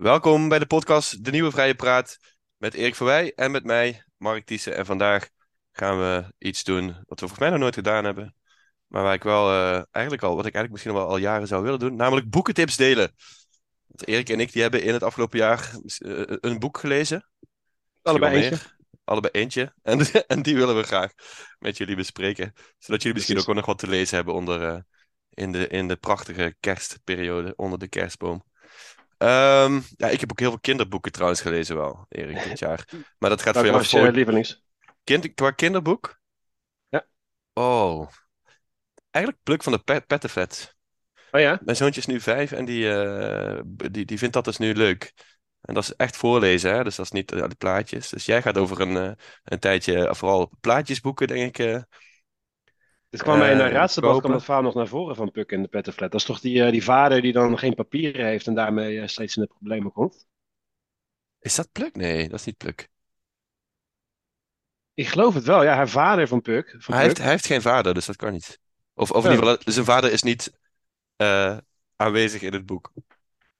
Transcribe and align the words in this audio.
Welkom 0.00 0.48
bij 0.48 0.58
de 0.58 0.66
podcast 0.66 1.24
De 1.24 1.30
Nieuwe 1.30 1.50
Vrije 1.50 1.74
Praat 1.74 2.18
met 2.56 2.74
Erik 2.74 2.94
Verwij 2.94 3.32
en 3.34 3.50
met 3.50 3.64
mij, 3.64 4.04
Mark 4.16 4.46
Thiessen. 4.46 4.76
En 4.76 4.86
vandaag 4.86 5.28
gaan 5.72 5.98
we 5.98 6.32
iets 6.38 6.64
doen 6.64 6.86
wat 6.86 6.94
we 6.94 7.16
volgens 7.16 7.38
mij 7.38 7.50
nog 7.50 7.58
nooit 7.58 7.74
gedaan 7.74 8.04
hebben. 8.04 8.34
Maar 8.86 9.02
waar 9.02 9.14
ik 9.14 9.22
wel 9.22 9.50
eh, 9.50 9.82
eigenlijk 9.90 10.24
al, 10.24 10.36
wat 10.36 10.46
ik 10.46 10.54
eigenlijk 10.54 10.70
misschien 10.72 10.94
wel 10.94 11.08
al 11.08 11.16
jaren 11.16 11.46
zou 11.46 11.62
willen 11.62 11.78
doen, 11.78 11.96
namelijk 11.96 12.30
boekentips 12.30 12.76
delen. 12.76 13.14
Want 13.86 14.06
Erik 14.06 14.28
en 14.28 14.40
ik 14.40 14.52
die 14.52 14.62
hebben 14.62 14.82
in 14.82 14.92
het 14.92 15.02
afgelopen 15.02 15.38
jaar 15.38 15.70
eh, 15.98 16.22
een 16.26 16.58
boek 16.58 16.78
gelezen. 16.78 17.30
Allebei 18.02 18.42
eentje. 18.42 18.66
Allebei 19.04 19.32
eentje. 19.32 19.74
En, 19.82 19.98
en 20.26 20.42
die 20.42 20.56
willen 20.56 20.76
we 20.76 20.82
graag 20.82 21.12
met 21.58 21.76
jullie 21.76 21.96
bespreken. 21.96 22.52
Zodat 22.78 23.02
jullie 23.02 23.16
misschien 23.16 23.38
ook 23.38 23.54
nog 23.54 23.66
wat 23.66 23.78
te 23.78 23.88
lezen 23.88 24.16
hebben 24.16 24.34
onder, 24.34 24.62
eh, 24.62 24.80
in, 25.30 25.52
de, 25.52 25.68
in 25.68 25.88
de 25.88 25.96
prachtige 25.96 26.56
kerstperiode, 26.60 27.52
onder 27.56 27.78
de 27.78 27.88
kerstboom. 27.88 28.48
Ehm, 29.20 29.80
ja, 29.96 30.08
ik 30.08 30.20
heb 30.20 30.30
ook 30.30 30.38
heel 30.38 30.50
veel 30.50 30.60
kinderboeken 30.60 31.12
trouwens 31.12 31.40
gelezen 31.40 31.76
wel, 31.76 32.06
Erik, 32.08 32.44
dit 32.44 32.58
jaar. 32.58 32.88
Maar 33.18 33.30
dat 33.30 33.42
gaat 33.42 33.58
veel 33.58 33.72
was 33.72 33.94
over 33.94 34.06
je 34.06 34.12
lievelings? 34.12 34.62
kind, 35.04 35.34
qua 35.34 35.50
kinderboek. 35.50 36.20
Ja. 36.88 37.06
Oh, 37.52 38.08
eigenlijk 39.10 39.44
Pluk 39.44 39.62
van 39.62 39.72
de 39.72 39.78
Pet 39.78 40.06
Pettenvet. 40.06 40.76
Oh 41.30 41.40
ja? 41.40 41.60
Mijn 41.64 41.76
zoontje 41.76 42.00
is 42.00 42.06
nu 42.06 42.20
vijf 42.20 42.52
en 42.52 42.64
die, 42.64 42.92
eh, 42.92 43.60
die, 43.90 44.04
die 44.04 44.18
vindt 44.18 44.34
dat 44.34 44.44
dus 44.44 44.56
nu 44.56 44.74
leuk. 44.74 45.12
En 45.60 45.74
dat 45.74 45.82
is 45.82 45.94
echt 45.96 46.16
voorlezen, 46.16 46.74
hè? 46.74 46.84
Dus 46.84 46.96
dat 46.96 47.04
is 47.04 47.12
niet 47.12 47.32
uh, 47.32 47.40
die 47.46 47.56
plaatjes. 47.56 48.08
Dus 48.08 48.26
jij 48.26 48.42
gaat 48.42 48.58
over 48.58 48.80
een, 48.80 48.96
eh, 48.96 49.12
een 49.44 49.58
tijdje, 49.58 50.14
vooral 50.14 50.50
plaatjesboeken, 50.60 51.26
denk 51.26 51.58
ik. 51.58 51.84
Dit 53.10 53.22
kwam 53.22 53.42
in 53.42 53.58
een 53.58 53.66
eh, 53.66 53.72
raadsdebat, 53.72 54.18
kwam 54.18 54.32
dat 54.32 54.44
verhaal 54.44 54.62
nog 54.62 54.74
naar 54.74 54.86
voren 54.86 55.16
van 55.16 55.30
Puck 55.30 55.52
en 55.52 55.62
de 55.62 55.68
Pettenflat. 55.68 56.10
Dat 56.10 56.20
is 56.20 56.26
toch 56.26 56.40
die, 56.40 56.64
eh, 56.64 56.70
die 56.70 56.84
vader 56.84 57.22
die 57.22 57.32
dan 57.32 57.58
geen 57.58 57.74
papieren 57.74 58.26
heeft 58.26 58.46
en 58.46 58.54
daarmee 58.54 59.00
eh, 59.00 59.06
steeds 59.06 59.36
in 59.36 59.42
de 59.42 59.48
problemen 59.48 59.92
komt? 59.92 60.26
Is 61.38 61.54
dat 61.54 61.72
Pluk? 61.72 61.96
Nee, 61.96 62.28
dat 62.28 62.38
is 62.38 62.44
niet 62.44 62.56
Pluk. 62.56 62.88
Ik 64.94 65.08
geloof 65.08 65.34
het 65.34 65.44
wel, 65.44 65.62
ja. 65.62 65.74
Haar 65.74 65.88
vader 65.88 66.28
van 66.28 66.40
Puck. 66.40 66.76
Van 66.78 66.94
Hij 66.94 67.04
heeft, 67.04 67.18
hij 67.18 67.30
heeft 67.30 67.46
geen 67.46 67.62
vader, 67.62 67.94
dus 67.94 68.06
dat 68.06 68.16
kan 68.16 68.32
niet. 68.32 68.58
Of, 68.94 69.10
of 69.10 69.24
in 69.24 69.30
ieder 69.30 69.46
geval, 69.46 69.72
zijn 69.72 69.84
vader 69.84 70.12
is 70.12 70.22
niet 70.22 70.52
aanwezig 71.96 72.42
in 72.42 72.52
het 72.52 72.66
boek. 72.66 72.92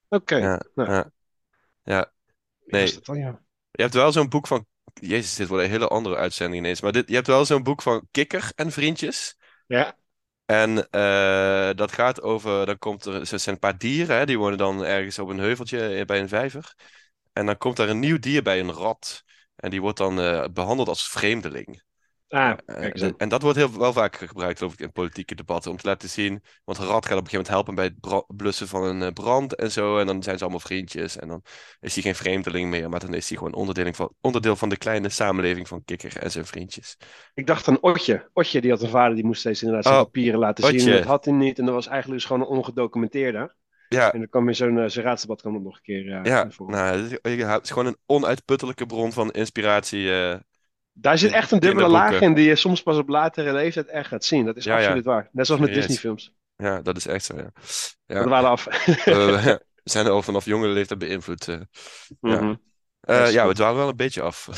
Oké. 0.09 0.37
Ja, 0.37 0.63
Nou, 0.75 0.91
ja, 0.91 1.11
ja. 1.83 2.13
nee. 2.67 2.99
dan, 3.03 3.19
ja? 3.19 3.43
Je 3.71 3.83
hebt 3.83 3.95
wel 3.95 4.13
zo'n 4.13 4.29
boek 4.29 4.47
van. 4.47 4.67
Jezus, 4.95 5.35
dit 5.35 5.49
wordt 5.49 5.65
een 5.65 5.71
hele 5.71 5.89
andere 5.89 6.17
uitzending 6.17 6.63
ineens. 6.65 6.81
Maar 6.81 6.93
dit, 6.93 7.09
je 7.09 7.15
hebt 7.15 7.27
wel 7.27 7.45
zo'n 7.45 7.63
boek 7.63 7.83
van 7.83 8.09
Kikker 8.11 8.53
en 8.55 8.73
Vriendjes. 8.73 9.39
Ja, 9.71 9.97
En 10.47 10.91
eh, 10.91 11.71
dat 11.75 11.93
gaat 11.93 12.23
over. 12.23 12.67
Dan 12.67 12.79
komt 12.79 13.05
er. 13.05 13.15
Er 13.15 13.27
zijn 13.41 13.55
een 13.55 13.59
paar 13.61 13.79
dieren, 13.79 14.17
hè, 14.19 14.27
die 14.27 14.39
wonen 14.39 14.59
dan 14.59 14.85
ergens 14.85 15.19
op 15.19 15.29
een 15.29 15.39
heuveltje 15.39 15.89
eh, 15.97 16.05
bij 16.07 16.21
een 16.21 16.29
vijver. 16.29 16.75
En 17.33 17.47
dan 17.47 17.59
komt 17.59 17.77
daar 17.77 17.89
een 17.89 17.99
nieuw 17.99 18.19
dier 18.19 18.43
bij, 18.43 18.61
een 18.61 18.73
rat. 18.73 19.25
En 19.57 19.71
die 19.71 19.81
wordt 19.81 19.99
dan 19.99 20.21
eh, 20.21 20.45
behandeld 20.53 20.89
als 20.89 21.09
vreemdeling. 21.09 21.83
Ah, 22.31 22.51
Eh, 22.67 22.77
kijk 22.77 22.95
eens 22.99 23.13
en, 23.17 23.29
dat 23.29 23.43
wordt 23.43 23.57
heel, 23.59 23.79
wel 23.79 23.93
vaker 23.93 24.29
gebruikt, 24.29 24.59
geloof 24.59 24.73
ik, 24.73 24.81
in 24.81 24.93
politieke 24.93 25.35
debatten. 25.35 25.71
Om 25.71 25.77
te 25.77 25.87
laten 25.87 26.09
zien. 26.09 26.43
Want 26.65 26.79
een 26.79 26.87
rat 26.87 27.07
gaat 27.07 27.19
op 27.19 27.25
een 27.25 27.31
gegeven 27.31 27.31
moment 27.31 27.49
helpen 27.49 27.75
bij 27.75 27.85
het 27.85 28.37
blussen 28.37 28.69
van 28.69 28.85
een 28.85 29.03
eh, 29.03 29.13
brand 29.13 29.55
en 29.55 29.71
zo. 29.71 29.99
En 29.99 30.07
dan 30.07 30.23
zijn 30.23 30.37
ze 30.37 30.43
allemaal 30.43 30.61
vriendjes. 30.61 31.17
En 31.17 31.29
dan 31.29 31.43
is 31.81 31.95
hij 31.95 32.03
geen 32.03 32.15
vreemdeling 32.15 32.71
meer. 32.71 32.89
Maar 32.89 33.01
dan 33.01 33.15
is 33.15 33.29
hij 33.29 33.39
gewoon 33.39 33.55
onderdeel 33.55 33.93
van, 33.93 34.13
onderdeel 34.21 34.57
van 34.57 34.69
de 34.69 34.77
kleine 34.77 35.09
samenleving 35.09 35.69
van 35.69 35.85
Kikker 35.85 36.17
en 36.17 36.31
zijn 36.31 36.47
vriendjes. 36.47 36.97
Ik 37.35 37.47
dacht 37.47 37.69
aan 37.69 37.83
Otje. 37.83 38.29
Otje, 38.33 38.61
die 38.61 38.71
had 38.71 38.83
een 38.83 38.89
vader 38.89 39.15
die 39.15 39.25
moest 39.25 39.41
steeds 39.41 39.61
inderdaad 39.63 39.85
zijn 39.87 39.97
Oh, 39.97 40.03
papieren 40.05 40.41
laten 40.41 40.65
zien. 40.65 40.75
Otje. 40.81 40.93
Dat 40.93 41.05
had 41.05 41.25
hij 41.25 41.35
niet. 41.35 41.59
En 41.59 41.65
dat 41.65 41.75
was 41.75 41.87
eigenlijk 41.87 42.21
dus 42.21 42.31
gewoon 42.31 42.43
een 42.43 42.57
ongedocumenteerde. 42.57 43.55
Ja, 43.89 44.13
En 44.13 44.19
dan 44.19 44.29
kwam 44.29 44.49
in 44.49 44.55
zo'n 44.55 44.79
eh, 44.79 44.89
zo'n 44.89 45.03
raadsdebat 45.03 45.41
kwam 45.41 45.63
nog 45.63 45.75
een 45.75 45.83
keer 45.83 46.13
eh, 46.13 46.25
ja. 46.25 46.49
Nou, 46.57 46.99
het 47.01 47.19
is, 47.23 47.43
het 47.43 47.65
is 47.65 47.71
gewoon 47.71 47.87
een 47.87 47.97
onuitputtelijke 48.07 48.87
bron 48.87 49.13
van 49.13 49.31
inspiratie. 49.31 50.13
eh, 50.13 50.39
Daar 50.93 51.19
zit 51.19 51.33
echt 51.33 51.51
een 51.51 51.59
dubbele 51.61 51.89
laag 51.89 52.21
in 52.21 52.35
die 52.35 52.49
je 52.49 52.57
soms 52.57 52.83
pas 52.83 52.97
op 52.97 53.09
latere 53.09 53.53
leeftijd 53.53 53.87
echt 53.89 54.09
gaat 54.09 54.25
zien. 54.25 54.45
Dat 54.45 54.57
is 54.57 54.65
Ja, 54.65 54.73
ja. 54.79 54.83
absoluut 54.85 55.05
waar. 55.05 55.29
Net 55.33 55.47
zoals 55.47 55.61
met. 55.61 55.75
Disney-films. 55.75 56.35
Ja, 56.57 56.81
dat 56.83 56.97
is 56.97 57.07
echt 57.07 57.25
zo, 57.25 57.37
ja. 57.37 57.51
We 58.07 58.15
Ja. 58.15 58.23
dwalen 58.23 58.51
af. 58.51 58.65
We 58.65 59.61
we 59.83 59.91
zijn 59.91 60.07
al 60.07 60.23
vanaf 60.23 60.45
jonge 60.45 60.69
leeftijd 60.69 60.99
beïnvloed. 61.01 61.49
eh. 61.49 61.61
ja. 62.21 62.41
Mhm. 62.41 62.55
Eh, 63.01 63.19
Dat 63.19 63.33
ja, 63.33 63.47
we 63.47 63.55
dwalen 63.55 63.77
wel 63.79 63.89
een 63.89 63.97
beetje 63.97 64.23
af. 64.23 64.49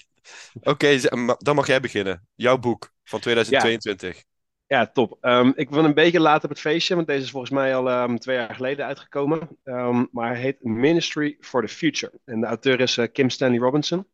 Oké, 0.62 0.98
dan 1.38 1.54
mag 1.54 1.66
jij 1.66 1.80
beginnen. 1.80 2.26
Jouw 2.34 2.58
boek 2.58 2.92
van 3.04 3.20
2022. 3.20 4.22
Ja, 4.66 4.86
top. 4.86 5.18
Ehm, 5.20 5.52
ik 5.54 5.70
ben 5.70 5.84
een 5.84 5.94
beetje 5.94 6.20
laat 6.20 6.44
op 6.44 6.50
het 6.50 6.60
feestje, 6.60 6.94
want 6.94 7.06
deze 7.06 7.22
is 7.22 7.30
volgens 7.30 7.52
mij 7.52 7.76
al 7.76 7.90
ehm, 7.90 8.16
twee 8.16 8.36
jaar 8.36 8.54
geleden 8.54 8.86
uitgekomen. 8.86 9.48
Ehm, 9.64 10.04
maar 10.12 10.28
hij 10.32 10.40
heet 10.40 10.62
Ministry 10.64 11.36
for 11.40 11.62
the 11.66 11.68
Future. 11.74 12.12
En 12.24 12.40
de 12.40 12.46
auteur 12.46 12.80
is 12.80 12.98
eh, 12.98 13.06
Kim 13.12 13.30
Stanley 13.30 13.58
Robinson. 13.58 14.06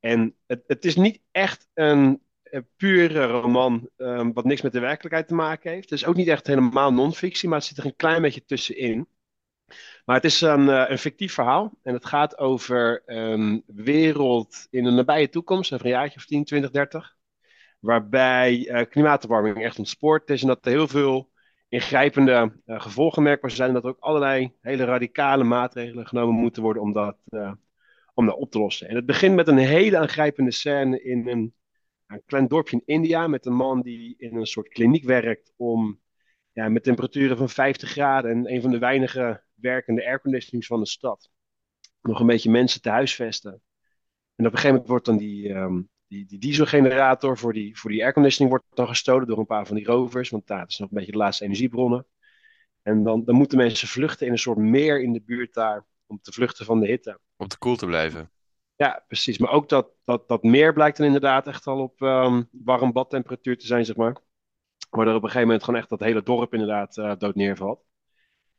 En 0.00 0.36
het, 0.46 0.64
het 0.66 0.84
is 0.84 0.96
niet 0.96 1.20
echt 1.30 1.68
een, 1.74 2.20
eh, 2.50 2.60
pure 2.76 3.24
roman 3.26 3.88
ehm, 3.96 4.32
wat 4.32 4.44
niks 4.44 4.60
met 4.60 4.72
de 4.72 4.80
werkelijkheid 4.80 5.28
te 5.28 5.34
maken 5.34 5.70
heeft. 5.70 5.90
Het 5.90 5.98
is 5.98 6.06
ook 6.06 6.14
niet 6.14 6.28
echt 6.28 6.46
helemaal 6.46 6.92
non-fictie, 6.92 7.48
maar 7.48 7.58
het 7.58 7.66
zit 7.66 7.78
er 7.78 7.84
een 7.84 7.96
klein 7.96 8.22
beetje 8.22 8.44
tussenin. 8.44 9.08
Maar 10.04 10.16
het 10.16 10.24
is 10.24 10.40
een, 10.40 10.68
eh, 10.68 10.84
een 10.90 10.98
fictief 10.98 11.34
verhaal. 11.34 11.72
En 11.82 11.94
het 11.94 12.06
gaat 12.06 12.38
over 12.38 13.02
een 13.06 13.62
wereld 13.66 14.66
in 14.70 14.84
een 14.84 14.94
nabije 14.94 15.28
toekomst, 15.28 15.72
een 15.72 15.88
jaartje 15.88 16.18
of 16.18 16.24
10, 16.26 16.44
20, 16.44 16.70
30. 16.70 17.16
Waarbij 17.80 18.68
eh, 18.68 18.88
klimaatopwarming 18.88 19.64
echt 19.64 19.78
ontspoord 19.78 20.30
is. 20.30 20.42
En 20.42 20.48
dat 20.48 20.66
er 20.66 20.72
heel 20.72 20.88
veel 20.88 21.30
ingrijpende 21.68 22.52
gevolgen 22.66 23.22
merkbaar 23.22 23.50
zijn. 23.50 23.68
En 23.68 23.74
dat 23.74 23.84
er 23.84 23.90
ook 23.90 24.00
allerlei 24.00 24.54
hele 24.60 24.84
radicale 24.84 25.44
maatregelen 25.44 26.06
genomen 26.06 26.34
moeten 26.34 26.62
worden 26.62 26.82
om 26.82 26.92
dat, 26.92 27.16
om 28.20 28.26
dat 28.26 28.36
op 28.36 28.50
te 28.50 28.58
lossen. 28.58 28.88
En 28.88 28.96
het 28.96 29.06
begint 29.06 29.34
met 29.34 29.48
een 29.48 29.58
hele 29.58 29.98
aangrijpende 29.98 30.50
scène 30.50 31.02
in 31.02 31.28
een, 31.28 31.54
klein 32.26 32.48
dorpje 32.48 32.76
in 32.76 32.82
India. 32.94 33.26
Met 33.26 33.46
een 33.46 33.54
man 33.54 33.82
die 33.82 34.14
in 34.18 34.36
een 34.36 34.46
soort 34.46 34.68
kliniek 34.68 35.04
werkt 35.04 35.52
om 35.56 36.00
ja, 36.52 36.68
met 36.68 36.82
temperaturen 36.82 37.36
van 37.36 37.48
50 37.48 37.90
graden 37.90 38.30
en 38.30 38.54
een 38.54 38.62
van 38.62 38.70
de 38.70 38.78
weinige 38.78 39.42
werkende 39.54 40.06
airconditionings 40.06 40.66
van 40.66 40.80
de 40.80 40.86
stad. 40.86 41.30
Nog 42.02 42.20
een 42.20 42.26
beetje 42.26 42.50
mensen 42.50 42.80
te 42.80 42.90
huisvesten. 42.90 43.62
En 44.34 44.46
op 44.46 44.52
een 44.52 44.58
gegeven 44.58 44.70
moment 44.70 44.88
wordt 44.88 45.04
dan 45.04 45.16
die, 45.16 45.52
ehm, 45.52 45.82
die, 46.06 46.26
die 46.26 46.38
dieselgenerator 46.38 47.38
voor 47.38 47.52
die, 47.52 47.78
voor 47.78 47.90
die 47.90 48.02
airconditioning 48.02 48.50
wordt 48.50 48.76
dan 48.76 48.88
gestolen 48.88 49.26
door 49.26 49.38
een 49.38 49.46
paar 49.46 49.66
van 49.66 49.76
die 49.76 49.86
rovers. 49.86 50.30
Want 50.30 50.46
daar 50.46 50.66
is 50.66 50.78
nog 50.78 50.90
een 50.90 50.96
beetje 50.96 51.12
de 51.12 51.18
laatste 51.18 51.44
energiebronnen. 51.44 52.06
En 52.82 53.02
dan, 53.02 53.24
dan 53.24 53.34
moeten 53.34 53.58
mensen 53.58 53.88
vluchten 53.88 54.26
in 54.26 54.32
een 54.32 54.38
soort 54.38 54.58
meer 54.58 55.02
in 55.02 55.12
de 55.12 55.22
buurt 55.22 55.54
daar. 55.54 55.86
Om 56.10 56.20
te 56.22 56.32
vluchten 56.32 56.64
van 56.64 56.80
de 56.80 56.86
hitte. 56.86 57.20
Om 57.36 57.48
te 57.48 57.58
cool 57.58 57.76
te 57.76 57.86
blijven. 57.86 58.30
Ja, 58.76 59.04
precies. 59.06 59.38
Maar 59.38 59.50
ook 59.50 59.68
dat, 59.68 59.88
dat, 60.04 60.28
dat 60.28 60.42
meer 60.42 60.72
blijkt 60.72 60.96
dan 60.96 61.06
inderdaad 61.06 61.46
echt 61.46 61.66
al 61.66 61.82
op 61.82 62.02
ehm, 62.02 62.42
warm 62.50 62.92
badtemperatuur 62.92 63.58
te 63.58 63.66
zijn, 63.66 63.84
zeg 63.84 63.96
maar. 63.96 64.16
Waardoor 64.90 65.14
op 65.14 65.22
een 65.22 65.28
gegeven 65.28 65.46
moment 65.46 65.64
gewoon 65.64 65.80
echt 65.80 65.88
dat 65.88 66.00
hele 66.00 66.22
dorp 66.22 66.52
inderdaad 66.52 66.98
eh, 66.98 67.12
dood 67.18 67.34
neervalt. 67.34 67.84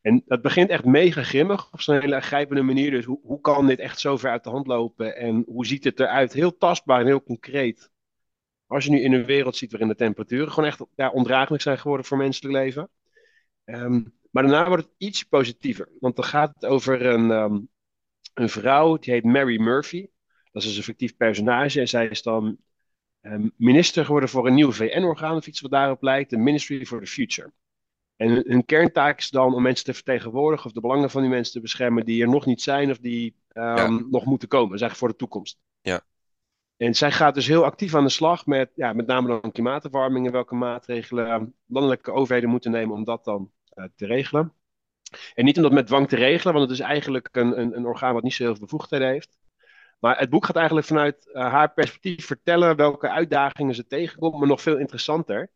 En 0.02 0.24
het 0.26 0.42
begint 0.42 0.70
echt 0.70 0.86
mega 0.86 1.24
grimmig 1.24 1.74
op 1.74 1.82
zo'n 1.82 2.00
hele 2.00 2.16
aangrijpende 2.16 2.62
manier. 2.62 2.92
Dus 2.92 3.06
hoe, 3.06 3.20
hoe 3.24 3.42
kan 3.42 3.68
dit 3.68 3.80
echt 3.80 4.00
zo 4.00 4.18
ver 4.18 4.32
uit 4.32 4.44
de 4.44 4.50
hand 4.50 4.68
lopen? 4.68 5.16
En 5.16 5.44
hoe 5.48 5.66
ziet 5.66 5.84
het 5.84 6.00
eruit? 6.00 6.34
Heel 6.34 6.58
tastbaar 6.58 7.00
en 7.00 7.06
heel 7.06 7.24
concreet. 7.24 7.92
Als 8.66 8.86
je 8.86 8.92
nu 8.92 9.02
in 9.02 9.14
een 9.14 9.26
wereld 9.26 9.56
ziet 9.56 9.72
waarin 9.72 9.90
de 9.90 9.96
temperaturen 9.96 10.52
gewoon 10.52 10.70
echt 10.70 10.82
ja, 10.96 11.10
ondraaglijk 11.10 11.64
zijn 11.64 11.80
geworden 11.80 12.06
voor 12.06 12.18
menselijk 12.18 12.54
leven. 12.54 12.90
Ehm, 13.64 14.02
maar 14.32 14.44
daarna 14.44 14.68
wordt 14.68 14.84
het 14.84 14.94
iets 14.98 15.24
positiever. 15.24 15.90
Want 16.00 16.16
dan 16.16 16.26
gaat 16.26 16.52
het 16.54 16.66
over 16.66 17.06
een, 17.06 17.32
ehm, 17.32 17.60
een 18.34 18.50
vrouw, 18.50 18.98
die 18.98 19.14
heet 19.14 19.24
Mary 19.24 19.60
Murphy. 19.62 20.08
Dat 20.52 20.62
is 20.62 20.68
dus 20.68 20.78
een 20.78 20.84
fictief 20.84 21.18
personage. 21.18 21.80
En 21.80 21.88
zij 21.88 22.08
is 22.08 22.22
dan 22.22 22.58
ehm, 23.22 23.50
minister 23.56 24.06
geworden 24.06 24.30
voor 24.30 24.48
een 24.48 24.54
nieuw 24.54 24.72
VN-orgaan, 24.72 25.36
of 25.36 25.48
iets 25.48 25.62
wat 25.62 25.72
daarop 25.72 26.02
lijkt. 26.02 26.30
De 26.30 26.38
Ministry 26.38 26.86
for 26.86 27.00
the 27.00 27.06
Future. 27.06 27.52
En 28.16 28.30
hun, 28.30 28.44
hun 28.48 28.66
kerntaak 28.66 29.20
is 29.20 29.30
dan 29.30 29.54
om 29.54 29.62
mensen 29.62 29.86
te 29.86 29.94
vertegenwoordigen 29.94 30.66
of 30.66 30.72
de 30.72 30.82
belangen 30.82 31.10
van 31.10 31.22
die 31.22 31.30
mensen 31.30 31.54
te 31.54 31.60
beschermen 31.60 32.06
die 32.06 32.22
er 32.22 32.30
nog 32.30 32.46
niet 32.46 32.62
zijn 32.62 32.92
of 32.92 32.98
die 32.98 33.36
ehm, 33.48 33.76
Ja. 33.78 33.88
nog 34.10 34.26
moeten 34.26 34.48
komen. 34.48 34.70
Dat 34.70 34.76
is 34.76 34.82
eigenlijk 34.82 34.98
voor 34.98 35.08
de 35.08 35.16
toekomst. 35.16 35.60
Ja. 35.82 36.02
En 36.78 36.96
zij 36.96 37.12
gaat 37.12 37.34
dus 37.34 37.48
heel 37.48 37.66
actief 37.66 37.96
aan 37.96 38.04
de 38.04 38.10
slag 38.10 38.46
met 38.46 38.72
ja, 38.76 38.94
met 38.94 39.08
name 39.08 39.28
dan 39.42 39.52
klimaatopwarming 39.52 40.26
en 40.26 40.32
welke 40.32 40.56
maatregelen 40.56 41.56
landelijke 41.66 42.12
overheden 42.12 42.50
moeten 42.50 42.72
nemen 42.72 42.96
om 42.96 43.04
dat 43.04 43.24
dan 43.24 43.52
te 43.96 44.06
regelen. 44.06 44.54
En 45.34 45.46
niet 45.46 45.58
om 45.58 45.64
dat 45.64 45.72
met 45.72 45.88
dwang 45.88 46.08
te 46.08 46.16
regelen, 46.16 46.54
want 46.54 46.70
het 46.70 46.80
is 46.80 46.86
eigenlijk 46.86 47.30
een, 47.32 47.60
een, 47.60 47.76
een 47.78 47.86
orgaan 47.86 48.14
wat 48.14 48.24
niet 48.24 48.34
zo 48.34 48.44
heel 48.44 48.56
veel 48.56 48.66
bevoegdheden 48.66 49.08
heeft. 49.08 49.38
Maar 50.00 50.20
het 50.20 50.30
boek 50.30 50.46
gaat 50.46 50.56
eigenlijk 50.56 50.88
vanuit 50.88 51.32
eh, 51.32 51.52
haar 51.52 51.74
perspectief 51.74 52.26
vertellen 52.26 52.76
welke 52.76 53.10
uitdagingen 53.10 53.76
ze 53.76 53.88
tegenkomt, 53.88 54.38
maar 54.40 54.48
nog 54.48 54.62
veel 54.62 54.78
interessanter, 54.78 55.52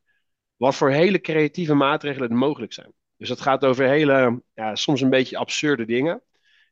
wat 0.55 0.75
voor 0.75 0.91
hele 0.91 1.21
creatieve 1.21 1.73
maatregelen 1.73 2.29
er 2.29 2.35
mogelijk 2.35 2.73
zijn. 2.73 2.93
Dus 3.17 3.29
het 3.29 3.41
gaat 3.41 3.65
over 3.65 3.87
hele, 3.87 4.43
ja, 4.53 4.75
soms 4.75 5.01
een 5.01 5.09
beetje 5.09 5.37
absurde 5.37 5.85
dingen, 5.85 6.21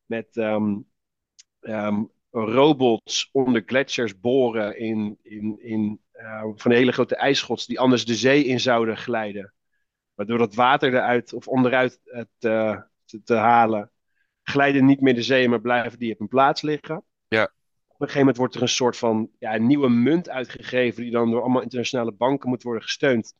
met 0.05 0.37
ehm, 0.37 0.79
ehm, 1.59 2.03
robots 2.31 3.29
onder 3.31 3.63
gletsjers 3.65 4.19
boren 4.19 4.77
in, 4.77 5.17
in, 5.21 5.59
in 5.61 6.01
eh, 6.11 6.43
van 6.55 6.71
hele 6.71 6.91
grote 6.91 7.15
ijsschots 7.15 7.65
die 7.65 7.79
anders 7.79 8.05
de 8.05 8.15
zee 8.15 8.43
in 8.45 8.59
zouden 8.59 8.97
glijden. 8.97 9.53
Waardoor 10.15 10.37
dat 10.37 10.55
water 10.55 10.93
eruit 10.93 11.33
of 11.33 11.47
onderuit 11.47 11.99
eh, 12.03 12.21
te, 12.37 12.83
te, 13.05 13.23
te 13.23 13.35
halen 13.35 13.91
glijden 14.43 14.85
niet 14.85 15.01
meer 15.01 15.15
de 15.15 15.21
zee, 15.21 15.49
maar 15.49 15.61
blijven 15.61 15.99
die 15.99 16.11
op 16.11 16.19
hun 16.19 16.27
plaats 16.27 16.61
liggen. 16.61 17.03
Ja. 17.27 17.43
Op 17.87 18.01
een 18.01 18.07
gegeven 18.07 18.19
moment 18.19 18.37
wordt 18.37 18.55
er 18.55 18.61
een 18.61 18.67
soort 18.67 18.97
van 18.97 19.29
ja, 19.39 19.55
een 19.55 19.67
nieuwe 19.67 19.89
munt 19.89 20.29
uitgegeven, 20.29 21.03
die 21.03 21.11
dan 21.11 21.31
door 21.31 21.41
allemaal 21.41 21.61
internationale 21.61 22.11
banken 22.11 22.49
moet 22.49 22.63
worden 22.63 22.83
gesteund. 22.83 23.33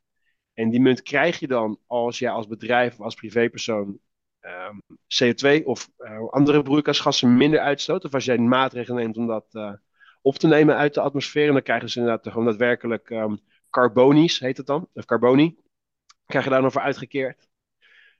En 0.54 0.70
die 0.70 0.82
munt 0.82 1.02
krijg 1.02 1.40
je 1.40 1.48
dan 1.48 1.80
als 1.88 2.20
jij 2.20 2.32
als 2.32 2.48
bedrijf 2.48 2.94
of 2.94 3.02
als 3.02 3.16
privépersoon 3.16 4.00
ehm, 4.40 4.76
CO2 4.92 5.64
of 5.64 5.90
eh, 5.98 6.28
andere 6.30 6.62
broeikasgassen 6.62 7.38
minder 7.38 7.60
uitstoot. 7.60 8.06
Of 8.06 8.14
als 8.14 8.26
jij 8.26 8.38
maatregelen 8.38 9.04
neemt 9.04 9.18
om 9.18 9.28
dat 9.28 9.46
eh, 9.52 9.74
op 10.22 10.36
te 10.36 10.48
nemen 10.48 10.76
uit 10.76 10.94
de 10.94 11.02
atmosfeer. 11.02 11.48
En 11.48 11.54
dan 11.54 11.62
krijgen 11.62 11.90
ze 11.90 12.00
inderdaad 12.00 12.28
gewoon 12.32 12.46
daadwerkelijk 12.46 13.10
um, 13.10 13.40
carbonies, 13.70 14.40
heet 14.40 14.58
het 14.58 14.66
dan, 14.66 14.90
of 14.94 15.06
carbonie. 15.06 15.63
Krijg 16.34 16.48
je 16.48 16.52
daar 16.52 16.62
nog 16.62 16.72
voor 16.72 16.82
uitgekeerd. 16.82 17.48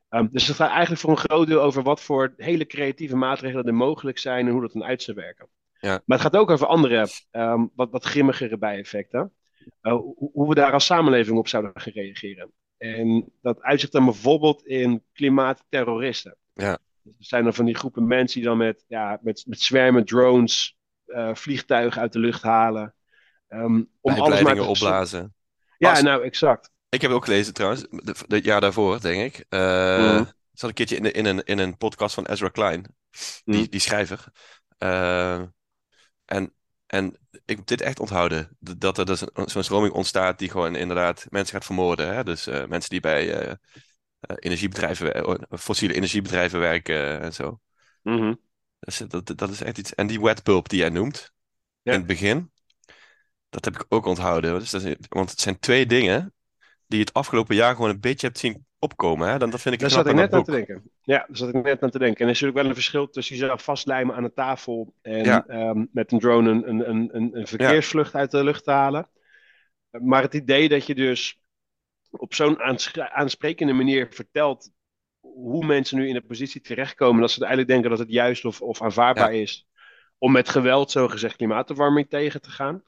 Um, 0.10 0.30
dus 0.32 0.48
het 0.48 0.56
gaat 0.56 0.70
eigenlijk 0.70 1.02
voor 1.02 1.10
een 1.10 1.18
groot 1.18 1.48
deel 1.48 1.62
over 1.62 1.84
wat 1.84 2.02
voor 2.02 2.34
hele 2.38 2.66
creatieve 2.66 3.16
maatregelen 3.16 3.66
er 3.66 3.74
mogelijk 3.74 4.18
zijn 4.18 4.46
en 4.46 4.52
hoe 4.52 4.62
dat 4.62 4.72
dan 4.72 4.84
uit 4.84 5.02
zou 5.02 5.18
werken. 5.18 5.48
Ja. 5.80 6.02
Maar 6.06 6.18
het 6.18 6.22
gaat 6.28 6.42
ook 6.42 6.50
over 6.50 6.68
andere, 6.68 7.08
um, 7.32 7.72
wat, 7.76 7.92
wat 7.92 8.04
grimmigere 8.04 8.58
bijeffecten. 8.58 9.34
Uh, 9.82 9.94
hoe, 9.94 10.30
hoe 10.34 10.50
we 10.50 10.56
daar 10.56 10.72
als 10.72 10.86
samenleving 10.86 11.38
op 11.38 11.48
zouden 11.48 11.72
gaan 11.76 11.94
reageren. 11.94 12.52
En 12.78 13.32
dat 13.42 13.62
uitzicht 13.62 13.92
dan 13.92 14.06
bijvoorbeeld 14.06 14.66
in 14.66 15.04
klimaatterroristen. 15.14 16.36
Ja. 16.54 16.78
Dus 17.04 17.18
er 17.18 17.26
zijn 17.26 17.44
dan 17.44 17.54
van 17.54 17.66
die 17.66 17.76
groepen 17.76 18.08
mensen 18.08 18.40
die 18.40 18.50
dan 18.50 18.58
met, 18.58 18.86
ja, 18.88 19.20
met, 19.22 19.44
met 19.48 19.60
zwermen 19.60 20.06
drones 20.06 20.78
uh, 21.08 21.36
vliegtuigen 21.36 22.02
uit 22.02 22.14
de 22.14 22.20
lucht 22.20 22.42
halen. 22.42 22.96
Um, 23.50 23.90
om 24.02 24.14
alles 24.14 24.42
maar 24.42 24.56
te 24.56 24.64
opblazen. 24.64 25.34
Ja, 25.78 26.02
nou, 26.02 26.24
exact. 26.24 26.72
Ik 26.94 27.02
heb 27.02 27.10
het 27.10 27.20
ook 27.20 27.26
gelezen 27.26 27.54
trouwens, 27.54 27.86
het 28.28 28.46
jaar 28.46 28.62
daarvoor, 28.62 29.02
denk 29.02 29.36
ik. 29.36 29.46
Uh, 29.50 30.18
mm. 30.18 30.32
zat 30.54 30.70
een 30.70 30.76
keertje 30.76 30.96
in, 30.96 31.14
in, 31.14 31.26
een, 31.26 31.44
in 31.44 31.60
een 31.60 31.78
podcast 31.78 32.14
van 32.16 32.26
Ezra 32.26 32.50
Klein, 32.50 32.96
die, 33.44 33.62
mm. 33.62 33.68
die 33.70 33.80
schrijver. 33.80 34.26
Uh, 34.80 35.42
en, 36.26 36.54
en 36.86 37.18
ik 37.46 37.58
moet 37.58 37.68
dit 37.68 37.82
echt 37.82 38.00
onthouden. 38.00 38.58
Dat 38.60 38.98
er 38.98 39.06
dus 39.06 39.24
zo'n 39.46 39.64
stroming 39.64 39.94
ontstaat 39.94 40.40
die 40.40 40.50
gewoon 40.50 40.76
inderdaad 40.76 41.26
mensen 41.30 41.54
gaat 41.54 41.66
vermoorden. 41.66 42.14
Hè? 42.16 42.24
Dus 42.24 42.48
uh, 42.48 42.66
mensen 42.66 42.90
die 42.90 43.00
bij 43.00 43.58
energiebedrijven, 44.36 45.48
fossiele 45.50 45.94
energiebedrijven 45.94 46.60
werken 46.60 47.22
en 47.22 47.34
zo. 47.34 47.60
Mm 48.02 48.18
-hmm. 48.18 48.40
dus 48.80 48.98
dat, 48.98 49.38
dat 49.38 49.50
is 49.50 49.62
echt 49.62 49.78
iets. 49.78 49.96
En 49.96 50.08
die 50.08 50.22
wetbulb 50.22 50.70
die 50.70 50.80
jij 50.80 50.90
noemt, 50.90 51.32
ja. 51.82 51.92
in 51.92 51.98
het 51.98 52.08
begin, 52.08 52.52
dat 53.50 53.66
heb 53.66 53.76
ik 53.76 53.86
ook 53.90 54.06
onthouden. 54.06 54.60
Dus 54.60 54.70
dat 54.70 54.84
is, 54.84 54.96
want 55.10 55.30
het 55.30 55.40
zijn 55.40 55.60
twee 55.60 55.86
dingen 55.86 56.34
die 56.94 57.02
je 57.02 57.08
het 57.08 57.18
afgelopen 57.18 57.56
jaar 57.56 57.76
gewoon 57.76 57.90
een 57.90 58.00
beetje 58.00 58.28
hebt 58.28 58.40
zien 58.40 58.66
opkomen. 58.80 59.28
Hè? 59.28 59.38
Dan, 59.38 59.50
dat 59.50 59.62
vind 59.62 59.74
ik 59.74 59.82
Daar 59.82 59.90
zat 59.90 60.08
ik 60.08 60.14
net 60.14 60.34
aan 60.34 60.44
te 60.44 60.52
denken. 60.52 60.92
Ja, 61.02 61.18
daar 61.18 61.38
zat 61.38 61.54
ik 61.54 61.64
net 61.64 61.84
aan 61.84 61.90
te 61.90 62.00
denken. 62.00 62.20
En 62.20 62.26
er 62.26 62.32
is 62.32 62.40
natuurlijk 62.42 62.58
wel 62.58 62.66
een 62.66 62.74
verschil 62.74 63.10
tussen 63.10 63.36
jezelf 63.36 63.64
vastlijmen 63.64 64.16
aan 64.16 64.24
een 64.24 64.34
tafel 64.34 64.94
en 65.02 65.24
Ja. 65.24 65.46
ehm, 65.48 65.86
met 65.92 66.12
een 66.12 66.20
drone 66.20 66.50
een, 66.50 66.70
een, 66.70 67.16
een, 67.16 67.38
een, 67.38 67.48
verkeersvlucht 67.48 68.16
uit 68.16 68.32
de 68.32 68.44
lucht 68.44 68.64
te 68.64 68.72
halen. 68.72 69.10
Maar 69.90 70.22
het 70.22 70.34
idee 70.34 70.70
dat 70.70 70.86
je 70.86 70.96
dus 70.96 71.42
op 72.10 72.34
zo'n 72.34 72.60
aansprekende 73.14 73.74
manier 73.74 74.08
vertelt 74.10 74.72
hoe 75.20 75.66
mensen 75.66 75.98
nu 75.98 76.08
in 76.08 76.14
de 76.14 76.22
positie 76.22 76.62
terechtkomen 76.62 77.22
dat 77.22 77.32
ze 77.32 77.40
eigenlijk 77.40 77.70
denken 77.70 77.90
dat 77.90 78.00
het 78.00 78.12
juist 78.12 78.46
of, 78.46 78.62
of 78.62 78.82
aanvaardbaar 78.82 79.34
is 79.34 79.68
om 80.18 80.32
met 80.32 80.50
geweld 80.50 80.92
zogezegd 80.92 81.36
klimaatverwarming 81.36 82.10
tegen 82.10 82.42
te 82.42 82.50
gaan. 82.50 82.84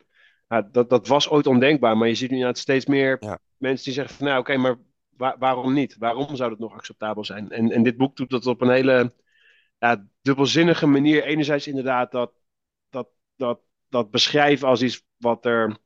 Ja, 0.47 0.61
dat, 0.71 0.89
dat 0.89 1.07
was 1.07 1.29
ooit 1.29 1.47
ondenkbaar, 1.47 1.97
maar 1.97 2.07
je 2.07 2.15
ziet 2.15 2.31
nu 2.31 2.49
steeds 2.53 2.85
meer 2.85 3.17
Ja. 3.19 3.39
Mensen 3.57 3.85
die 3.85 3.93
zeggen 3.93 4.15
van 4.15 4.25
nou 4.27 4.39
oké, 4.39 4.57
maar 4.57 4.75
wa- 5.09 5.35
waarom 5.39 5.73
niet? 5.73 5.97
Waarom 5.97 6.35
zou 6.35 6.49
het 6.51 6.59
nog 6.59 6.73
acceptabel 6.73 7.25
zijn? 7.25 7.49
En, 7.51 7.71
en 7.71 7.83
dit 7.83 7.97
boek 7.97 8.15
doet 8.15 8.29
dat 8.29 8.45
op 8.45 8.61
een 8.61 8.69
hele 8.69 9.13
ja, 9.79 10.07
dubbelzinnige 10.21 10.87
manier. 10.87 11.23
Enerzijds 11.23 11.67
inderdaad 11.67 12.11
dat, 12.11 12.33
dat, 12.89 13.07
dat, 13.35 13.59
dat 13.89 14.11
beschrijven 14.11 14.67
als 14.67 14.81
iets 14.81 15.05
wat 15.17 15.45
er 15.45 15.77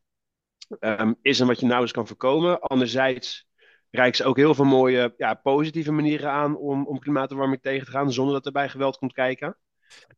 ehm, 0.79 1.13
is 1.21 1.39
en 1.39 1.47
wat 1.47 1.59
je 1.59 1.65
nauwelijks 1.65 1.97
kan 1.97 2.07
voorkomen. 2.07 2.59
Anderzijds 2.59 3.47
reikt 3.91 4.15
ze 4.17 4.23
ook 4.25 4.37
heel 4.37 4.55
veel 4.55 4.65
mooie 4.65 5.13
ja, 5.17 5.33
positieve 5.33 5.91
manieren 5.91 6.31
aan 6.31 6.57
om, 6.57 6.85
om 6.87 6.99
klimaatverwarming 6.99 7.61
tegen 7.61 7.85
te 7.85 7.91
gaan, 7.91 8.13
zonder 8.13 8.33
dat 8.33 8.45
er 8.45 8.51
bij 8.51 8.69
geweld 8.69 8.97
komt 8.97 9.13
kijken. 9.13 9.57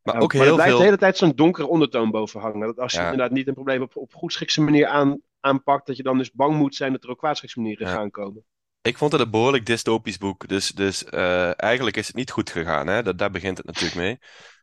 Maar 0.04 0.15
Ja, 0.15 0.21
ook 0.21 0.33
maar 0.33 0.47
er 0.47 0.54
blijft 0.54 0.69
veel. 0.69 0.80
de 0.80 0.86
hele 0.86 0.97
tijd 0.97 1.18
zo'n 1.18 1.36
donkere 1.36 1.68
ondertoon 1.68 2.12
boven 2.12 2.39
hangen. 2.39 2.59
Dat 2.68 2.80
als 2.80 2.92
je 2.94 3.00
Ja. 3.00 3.04
inderdaad 3.12 3.31
niet 3.31 3.47
een 3.47 3.54
probleem 3.54 3.81
op, 3.81 3.95
op 3.95 4.13
goedschikse 4.13 4.62
manier 4.62 4.88
aan, 4.88 5.21
aanpakt, 5.41 5.88
dat 5.88 5.97
je 5.97 6.03
dan 6.03 6.17
dus 6.17 6.31
bang 6.31 6.55
moet 6.55 6.75
zijn 6.75 6.91
dat 6.91 7.03
er 7.03 7.09
ook 7.09 7.17
kwaadschikse 7.17 7.59
manieren 7.59 7.88
Ja. 7.88 7.93
gaan 7.93 8.11
komen. 8.11 8.45
Ik 8.81 8.97
vond 8.97 9.11
het 9.11 9.21
een 9.21 9.31
behoorlijk 9.31 9.65
dystopisch 9.65 10.17
boek. 10.17 10.47
Dus, 10.47 10.69
dus 10.69 11.03
eh, 11.03 11.61
eigenlijk 11.61 11.97
is 11.97 12.07
het 12.07 12.15
niet 12.15 12.31
goed 12.31 12.49
gegaan. 12.49 12.88
Hè? 12.88 13.03
Dat, 13.03 13.17
daar 13.17 13.31
begint 13.31 13.57
het 13.57 13.65
natuurlijk 13.65 13.95
mee. 13.95 14.19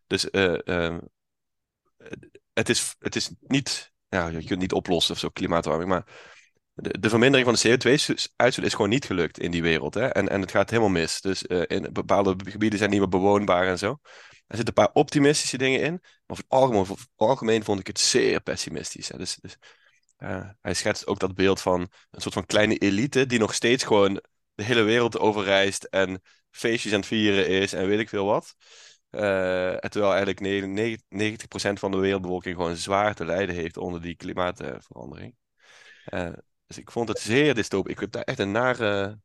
Dus 0.07 0.31
eh, 0.31 0.87
eh, 0.87 0.99
het, 2.53 2.69
is, 2.69 2.95
het 2.99 3.17
is 3.17 3.31
niet. 3.41 3.93
Ja, 4.09 4.27
je 4.27 4.37
kunt 4.37 4.49
het 4.49 4.59
niet 4.59 4.73
oplossen 4.73 5.15
of 5.15 5.21
zo, 5.21 5.29
klimaatwarming. 5.29 5.89
Maar 5.89 6.05
de, 6.75 6.99
de 6.99 7.09
vermindering 7.09 7.49
van 7.49 7.71
de 7.71 7.79
CO2-uitstoot 7.79 8.65
is 8.65 8.75
gewoon 8.75 8.89
niet 8.89 9.05
gelukt 9.05 9.39
in 9.39 9.51
die 9.51 9.63
wereld. 9.63 9.95
Hè? 9.95 10.07
En, 10.07 10.29
en 10.29 10.41
het 10.41 10.51
gaat 10.51 10.71
helemaal 10.71 10.91
mis. 10.91 11.21
Dus 11.21 11.47
eh, 11.47 11.63
in 11.67 11.93
bepaalde 11.93 12.37
gebieden 12.45 12.79
zijn 12.79 12.91
niet 12.91 12.99
meer 13.01 13.09
bewoonbaar 13.09 13.67
en 13.67 13.79
zo. 13.79 13.99
Er 14.47 14.57
zitten 14.57 14.77
een 14.77 14.85
paar 14.85 14.95
optimistische 14.95 15.59
dingen 15.59 15.81
in. 15.81 15.93
Maar 15.93 16.03
over 16.27 16.45
het 16.45 16.53
algemeen, 16.53 16.87
het 16.87 17.09
algemeen 17.17 17.65
vond 17.65 17.81
ik 17.81 17.87
het 17.87 18.01
zeer 18.01 18.41
pessimistisch. 18.41 19.09
Hè? 19.09 19.19
Dus, 19.19 19.39
dus 19.41 19.57
hij 20.61 20.75
schetst 20.75 21.07
ook 21.07 21.19
dat 21.19 21.35
beeld 21.35 21.61
van 21.61 21.81
een 22.11 22.21
soort 22.21 22.35
van 22.35 22.47
kleine 22.47 22.77
elite 22.79 23.27
die 23.27 23.39
nog 23.39 23.55
steeds 23.55 23.85
gewoon 23.85 24.23
de 24.55 24.65
hele 24.65 24.83
wereld 24.83 25.19
overreist 25.19 25.85
en 25.85 26.23
feestjes 26.51 26.93
aan 26.93 26.99
het 26.99 27.09
vieren 27.09 27.49
is 27.49 27.73
en 27.73 27.87
weet 27.87 27.99
ik 27.99 28.09
veel 28.09 28.27
wat. 28.27 28.55
Eh, 29.11 29.85
en 29.85 29.91
terwijl 29.91 30.13
eigenlijk 30.15 30.41
ne- 30.41 30.67
ne- 30.67 30.99
90% 31.09 31.79
van 31.79 31.91
de 31.91 31.97
wereldbevolking 31.97 32.57
gewoon 32.57 32.77
zwaar 32.77 33.15
te 33.15 33.25
lijden 33.25 33.55
heeft 33.55 33.77
onder 33.77 34.03
die 34.03 34.17
klimaatverandering. 34.17 35.35
Eh, 36.05 36.33
dus 36.67 36.79
ik 36.79 36.91
vond 36.91 37.09
het 37.09 37.19
zeer 37.21 37.55
dystopisch. 37.55 37.93
Ik 37.93 38.01
heb 38.01 38.13
daar 38.13 38.23
echt 38.23 38.39
een 38.39 38.51
nare... 38.53 39.19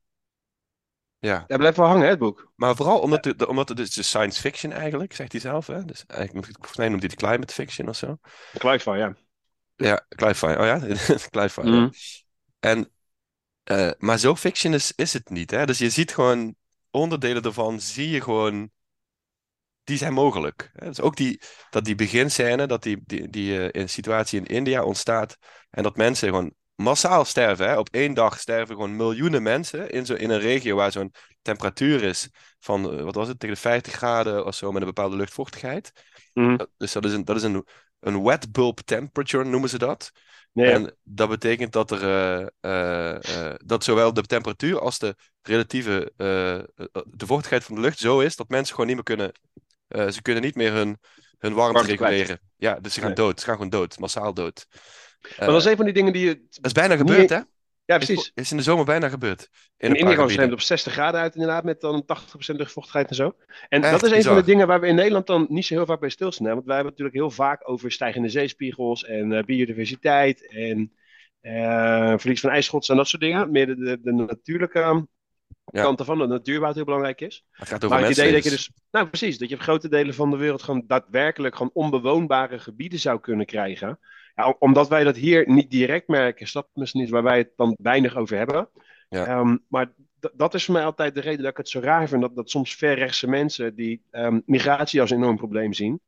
Ja, 1.20 1.46
blijft 1.48 1.78
wel 1.78 1.86
hangen, 1.88 2.04
hè, 2.04 2.10
het 2.10 2.20
boek. 2.20 2.52
maar 2.56 2.76
vooral 2.76 3.00
omdat, 3.00 3.26
het, 3.26 3.46
omdat 3.46 3.70
het 3.70 3.80
is 3.80 4.08
science 4.08 4.42
fiction 4.42 4.72
eigenlijk, 4.72 5.14
zegt 5.14 5.32
hij 5.32 5.42
zelf. 5.42 5.68
Hè? 5.68 5.86
Dus 5.86 6.06
eigenlijk, 6.06 6.34
moet 6.34 6.48
ik- 6.50 6.56
volgens 6.56 6.78
mij 6.78 6.90
noemt 6.90 7.02
hij 7.02 7.12
het 7.14 7.20
climate 7.24 7.54
fiction 7.54 7.90
of 7.90 7.96
zo. 7.96 8.18
Gelijk 8.52 8.82
van, 8.82 8.98
ja. 8.98 9.16
Ja, 9.84 10.06
Clive 10.10 10.46
Oh 10.48 10.66
ja, 10.66 10.80
Clive 11.32 11.62
ja. 11.64 11.70
Mhm. 11.70 11.90
En, 12.60 12.92
eh, 13.64 13.92
maar 13.98 14.18
zo 14.20 14.36
fiction 14.36 14.74
is, 14.74 14.92
is 14.96 15.14
het 15.14 15.30
niet. 15.30 15.52
Hè? 15.52 15.66
Dus 15.66 15.78
je 15.78 15.90
ziet 15.90 16.14
gewoon 16.14 16.56
onderdelen 16.92 17.44
ervan, 17.44 17.80
zie 17.82 18.10
je 18.10 18.22
gewoon, 18.22 18.72
die 19.84 19.98
zijn 19.98 20.14
mogelijk. 20.14 20.70
Hè? 20.74 20.86
Dus 20.88 21.02
ook 21.02 21.16
die, 21.16 21.42
dat 21.70 21.86
die 21.86 21.96
beginscène, 21.96 22.68
dat 22.68 22.84
die, 22.84 23.02
die, 23.06 23.30
die 23.30 23.70
eh, 23.70 23.82
in 23.82 23.90
situatie 23.90 24.40
in 24.40 24.46
India 24.46 24.84
ontstaat 24.84 25.38
en 25.70 25.84
dat 25.84 25.96
mensen 25.98 26.28
gewoon 26.28 26.54
massaal 26.76 27.26
sterven. 27.26 27.68
Hè? 27.68 27.78
Op 27.78 27.90
één 27.92 28.14
dag 28.14 28.40
sterven 28.40 28.76
gewoon 28.76 28.96
miljoenen 28.96 29.44
mensen 29.44 29.90
in, 29.90 30.06
zo, 30.06 30.14
in 30.14 30.30
een 30.30 30.40
regio 30.40 30.76
waar 30.76 30.92
zo'n 30.92 31.12
temperatuur 31.42 32.04
is 32.04 32.30
van, 32.60 32.98
eh, 32.98 33.04
wat 33.04 33.16
was 33.16 33.28
het, 33.28 33.40
tegen 33.40 33.56
de 33.56 33.62
50 33.62 33.94
graden 33.94 34.46
of 34.46 34.56
zo 34.56 34.72
met 34.72 34.82
een 34.82 34.88
bepaalde 34.88 35.16
luchtvochtigheid. 35.16 35.92
Dat- 36.58 36.70
Dus 36.78 36.92
dat 36.92 37.06
is 37.06 37.14
een, 37.14 37.26
dat 37.26 37.36
is 37.36 37.44
een, 37.44 37.66
een 38.04 38.24
wet 38.24 38.52
bulb 38.52 38.80
temperature, 38.80 39.44
noemen 39.44 39.70
ze 39.70 39.78
dat. 39.78 40.12
Nee, 40.52 40.68
ja. 40.68 40.74
En 40.74 40.98
dat 41.04 41.30
betekent 41.30 41.72
dat 41.74 41.92
er 41.92 42.02
eh, 42.04 42.48
eh, 42.62 43.48
eh, 43.50 43.56
dat 43.66 43.84
zowel 43.84 44.14
de 44.14 44.22
temperatuur 44.22 44.80
als 44.80 45.00
de 45.00 45.16
relatieve 45.42 46.12
de 47.06 47.26
vochtigheid 47.26 47.64
van 47.64 47.76
de 47.76 47.82
lucht 47.82 48.00
zo 48.00 48.20
is 48.20 48.36
dat 48.36 48.50
mensen 48.50 48.76
gewoon 48.76 48.96
niet 48.96 48.96
meer 48.96 49.16
kunnen. 49.18 49.32
ze 50.14 50.22
kunnen 50.22 50.44
niet 50.44 50.56
meer 50.56 50.72
hun, 50.72 51.00
hun 51.38 51.54
warmte 51.54 51.96
kwijt. 51.96 52.00
reguleren. 52.00 52.42
Ja, 52.58 52.80
dus 52.80 52.94
ze 52.94 53.00
gaan 53.00 53.08
Nee. 53.08 53.18
dood. 53.18 53.40
Ze 53.40 53.46
gaan 53.46 53.56
gewoon 53.56 53.70
dood, 53.70 54.00
massaal 54.00 54.34
dood. 54.34 54.68
Maar 55.38 55.48
dat 55.48 55.60
is 55.62 55.66
een 55.66 55.76
van 55.76 55.86
die 55.86 55.94
dingen 55.94 56.14
die 56.14 56.26
je... 56.26 56.46
dat 56.50 56.66
is 56.66 56.72
bijna 56.72 56.96
niet- 56.96 57.08
gebeurd, 57.10 57.30
hè? 57.30 57.40
Ja, 57.86 57.98
precies. 57.98 58.32
is 58.34 58.52
in 58.52 58.58
de 58.58 58.64
zomer 58.64 58.86
bijna 58.86 59.10
gebeurd. 59.10 59.50
In, 59.78 59.96
In 59.96 60.08
ze 60.08 60.16
gebieden. 60.16 60.54
op 60.54 60.62
60 60.62 60.94
graden 60.94 61.20
uit 61.22 61.34
inderdaad, 61.34 61.64
met 61.64 61.82
dan 61.82 62.06
80% 62.06 62.56
luchtvochtigheid 62.56 63.10
en 63.10 63.16
zo. 63.16 63.36
En 63.70 63.82
Echt 63.84 63.92
dat 63.92 64.04
is 64.04 64.10
een 64.10 64.16
bizar. 64.18 64.34
van 64.34 64.42
de 64.42 64.48
dingen 64.48 64.68
waar 64.68 64.80
we 64.82 64.88
in 64.88 64.96
Nederland 64.96 65.28
dan 65.28 65.46
niet 65.50 65.66
zo 65.66 65.74
heel 65.74 65.86
vaak 65.86 66.00
bij 66.00 66.10
stilstaan. 66.10 66.48
Want 66.48 66.66
wij 66.66 66.76
hebben 66.76 66.94
het 66.94 67.02
natuurlijk 67.02 67.28
heel 67.28 67.46
vaak 67.46 67.70
over 67.70 67.92
stijgende 67.92 68.30
zeespiegels 68.30 69.04
en 69.06 69.32
eh, 69.34 69.44
biodiversiteit 69.44 70.48
en 70.52 70.94
eh, 71.42 72.14
verlies 72.18 72.40
van 72.40 72.50
ijsschots 72.50 72.90
en 72.90 72.96
dat 72.96 73.08
soort 73.08 73.22
dingen. 73.22 73.52
Meer 73.52 73.66
de, 73.66 73.76
de, 73.76 74.00
de 74.02 74.12
natuurlijke 74.12 75.08
Ja. 75.72 75.82
kanten 75.82 76.06
van 76.06 76.18
de 76.18 76.28
natuur 76.28 76.58
waar 76.58 76.68
het 76.68 76.76
heel 76.76 76.86
belangrijk 76.86 77.22
is. 77.22 77.46
Het 77.52 77.68
gaat 77.68 77.84
over 77.84 77.98
Maar 78.00 78.08
het 78.08 78.18
idee 78.18 78.32
dat 78.32 78.44
je 78.44 78.50
dus, 78.50 78.72
nou 78.92 79.08
precies, 79.08 79.38
dat 79.38 79.50
je 79.50 79.56
op 79.56 79.62
grote 79.62 79.90
delen 79.90 80.14
van 80.14 80.32
de 80.32 80.38
wereld 80.38 80.64
gewoon 80.64 80.84
daadwerkelijk 80.88 81.56
gewoon 81.56 81.72
onbewoonbare 81.74 82.60
gebieden 82.60 83.00
zou 83.00 83.20
kunnen 83.20 83.46
krijgen. 83.46 84.00
Ja, 84.36 84.48
om- 84.48 84.56
omdat 84.60 84.88
wij 84.90 85.04
dat 85.04 85.16
hier 85.16 85.50
niet 85.50 85.72
direct 85.72 86.08
merken, 86.08 86.42
is 86.46 86.52
dat 86.52 86.68
misschien 86.74 87.02
iets 87.02 87.12
waar 87.12 87.24
wij 87.24 87.38
het 87.38 87.52
dan 87.56 87.76
weinig 87.82 88.16
over 88.16 88.38
hebben. 88.38 88.70
Ja. 89.10 89.26
Ehm, 89.26 89.58
maar 89.68 89.92
dat 90.34 90.54
is 90.54 90.66
voor 90.66 90.74
mij 90.74 90.84
altijd 90.84 91.16
de 91.16 91.22
reden 91.22 91.42
dat 91.42 91.52
ik 91.52 91.58
het 91.58 91.70
zo 91.70 91.80
raar 91.80 92.08
vind 92.08 92.22
dat, 92.22 92.36
dat 92.36 92.50
soms 92.50 92.76
verrechtse 92.76 93.28
mensen 93.30 93.76
die 93.76 94.04
ehm, 94.12 94.40
migratie 94.46 95.02
als 95.02 95.10
een 95.10 95.18
enorm 95.18 95.38
probleem 95.38 95.74
zien, 95.74 96.02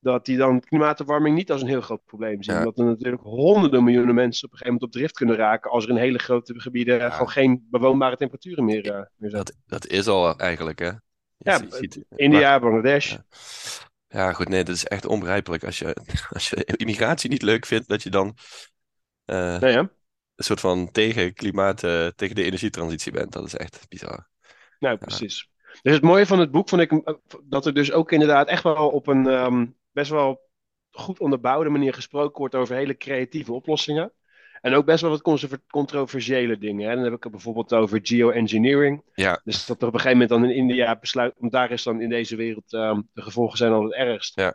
dat 0.00 0.24
die 0.24 0.36
dan 0.36 0.60
klimaatverwarming 0.60 1.36
niet 1.36 1.50
als 1.52 1.62
een 1.62 1.68
heel 1.68 1.80
groot 1.80 2.04
probleem 2.04 2.42
zien. 2.42 2.54
Ja. 2.54 2.60
Omdat 2.60 2.78
er 2.78 2.84
natuurlijk 2.84 3.22
honderden 3.22 3.84
miljoenen 3.84 4.14
mensen 4.14 4.44
op 4.46 4.52
een 4.52 4.58
gegeven 4.58 4.72
moment 4.80 4.82
op 4.94 5.00
drift 5.00 5.16
kunnen 5.16 5.36
raken 5.36 5.70
als 5.70 5.84
er 5.84 5.90
in 5.90 5.96
hele 5.96 6.18
grote 6.18 6.60
gebieden 6.60 6.96
Ja. 6.98 7.10
gewoon 7.10 7.28
geen 7.30 7.66
bewoonbare 7.70 8.16
temperaturen 8.16 8.64
meer, 8.64 8.90
eh, 8.90 9.02
meer 9.16 9.30
zijn. 9.30 9.44
Dat, 9.44 9.56
dat 9.66 9.86
is 9.86 10.06
al 10.06 10.36
eigenlijk, 10.38 10.78
hè? 10.78 10.86
Je 10.86 11.50
Ja, 11.50 11.60
ziet- 11.68 12.04
India, 12.16 12.58
Bangladesh. 12.60 13.16
Ja. 14.08 14.32
Goed, 14.32 14.48
nee, 14.48 14.64
dat 14.64 14.74
is 14.74 14.84
echt 14.84 15.06
onbegrijpelijk. 15.06 15.64
Als 15.64 15.78
je, 15.78 15.96
als 16.34 16.48
je 16.48 16.64
immigratie 16.64 17.30
niet 17.30 17.42
leuk 17.42 17.66
vindt, 17.66 17.88
dat 17.88 18.02
je 18.02 18.10
dan 18.10 18.36
eh, 19.24 19.58
Nee, 19.58 19.76
een 20.38 20.44
soort 20.44 20.60
van 20.60 20.90
tegen 20.90 21.34
klimaat, 21.34 21.82
eh, 21.82 22.06
tegen 22.06 22.34
de 22.34 22.42
energietransitie 22.42 23.12
bent. 23.12 23.32
Dat 23.32 23.46
is 23.46 23.54
echt 23.54 23.86
bizar. 23.88 24.28
Nou, 24.78 24.96
precies. 24.96 25.48
Dus 25.82 25.92
het 25.92 26.02
mooie 26.02 26.26
van 26.26 26.38
het 26.38 26.50
boek 26.50 26.68
vond 26.68 26.82
ik 26.82 26.92
eh, 26.92 27.14
dat 27.44 27.66
er 27.66 27.74
dus 27.74 27.92
ook 27.92 28.12
inderdaad 28.12 28.48
echt 28.48 28.62
wel 28.62 28.88
op 28.88 29.06
een 29.06 29.26
ehm, 29.26 29.66
best 29.92 30.10
wel 30.10 30.40
goed 30.90 31.20
onderbouwde 31.20 31.70
manier 31.70 31.94
gesproken 31.94 32.38
wordt 32.38 32.54
over 32.54 32.76
hele 32.76 32.96
creatieve 32.96 33.52
oplossingen. 33.52 34.12
En 34.60 34.74
ook 34.74 34.84
best 34.84 35.00
wel 35.02 35.10
wat 35.20 35.62
controversiële 35.70 36.58
dingen. 36.58 36.88
Hè. 36.88 36.94
Dan 36.94 37.04
heb 37.04 37.12
ik 37.12 37.22
het 37.22 37.32
bijvoorbeeld 37.32 37.72
over 37.72 37.98
geoengineering. 38.02 39.02
Ja, 39.14 39.40
Dus 39.44 39.66
dat 39.66 39.82
er 39.82 39.88
op 39.88 39.94
een 39.94 40.00
gegeven 40.00 40.18
moment 40.20 40.40
dan 40.40 40.50
in 40.50 40.56
India 40.56 40.96
besluit, 40.98 41.34
want 41.38 41.52
daar 41.52 41.70
is 41.70 41.82
dan 41.82 42.00
in 42.00 42.08
deze 42.08 42.36
wereld 42.36 42.72
ehm, 42.72 43.00
de 43.12 43.22
gevolgen 43.22 43.58
zijn 43.58 43.72
al 43.72 43.82
het 43.84 43.92
ergst. 43.94 44.40
Ja. 44.40 44.54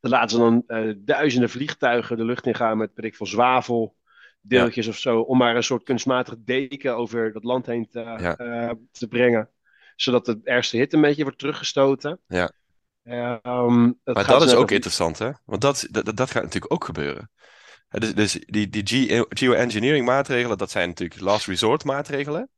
Dan 0.00 0.10
laten 0.10 0.30
ze 0.30 0.36
dan 0.38 0.62
eh, 0.66 0.92
duizenden 0.98 1.50
vliegtuigen 1.50 2.16
de 2.16 2.24
lucht 2.24 2.46
ingaan 2.46 2.78
met, 2.78 2.90
weet 2.94 3.04
ik 3.06 3.16
veel, 3.16 3.26
zwavel, 3.26 3.94
deeltjes 4.40 4.88
of 4.88 4.96
zo, 4.98 5.20
om 5.20 5.38
maar 5.38 5.56
een 5.56 5.62
soort 5.62 5.82
kunstmatig 5.82 6.34
deken 6.38 6.96
over 6.96 7.32
dat 7.32 7.44
land 7.44 7.66
heen 7.66 7.88
te, 7.90 8.00
Ja. 8.00 8.36
eh, 8.36 8.70
te 8.90 9.08
brengen. 9.08 9.48
Zodat 9.96 10.24
de 10.24 10.40
ergste 10.44 10.76
hit 10.76 10.92
een 10.92 11.00
beetje 11.00 11.22
wordt 11.22 11.38
teruggestoten. 11.38 12.18
Ja. 12.28 12.50
Eh, 13.02 13.36
ehm, 13.42 13.82
maar 13.82 13.94
gaat 14.04 14.26
dat 14.26 14.42
is 14.42 14.54
ook 14.54 14.62
over- 14.62 14.74
interessant, 14.74 15.18
hè? 15.18 15.30
Want 15.44 15.60
dat, 15.60 15.86
dat, 15.90 16.16
dat 16.16 16.30
gaat 16.30 16.42
natuurlijk 16.42 16.72
ook 16.72 16.84
gebeuren. 16.84 17.30
Dus, 17.90 18.14
dus 18.14 18.32
die, 18.32 18.68
die 18.68 18.86
geo- 18.86 19.26
geoengineering 19.28 20.06
maatregelen, 20.06 20.58
dat 20.58 20.70
zijn 20.70 20.88
natuurlijk 20.88 21.20
last 21.20 21.46
resort 21.46 21.84
maatregelen. 21.84 22.50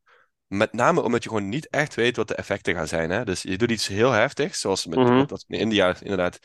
Met 0.47 0.73
name 0.73 1.01
omdat 1.03 1.23
je 1.23 1.29
gewoon 1.29 1.49
niet 1.49 1.69
echt 1.69 1.95
weet 1.95 2.17
wat 2.17 2.29
de 2.29 2.35
effecten 2.35 2.75
gaan 2.75 2.89
zijn. 2.89 3.11
Hè? 3.11 3.25
Dus 3.25 3.43
je 3.43 3.59
doet 3.59 3.71
iets 3.71 3.87
heel 3.87 4.11
heftigs, 4.11 4.61
zoals 4.61 4.87
met, 4.87 4.99
Mhm. 4.99 5.27
dat 5.27 5.45
in 5.49 5.59
India 5.59 5.97
inderdaad. 6.01 6.39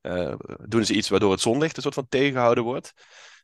eh, 0.00 0.34
doen 0.66 0.84
ze 0.84 0.94
iets 0.94 1.08
waardoor 1.08 1.30
het 1.30 1.40
zonlicht 1.40 1.76
een 1.76 1.82
soort 1.82 1.94
van 1.94 2.08
tegengehouden 2.08 2.64
wordt. 2.64 2.92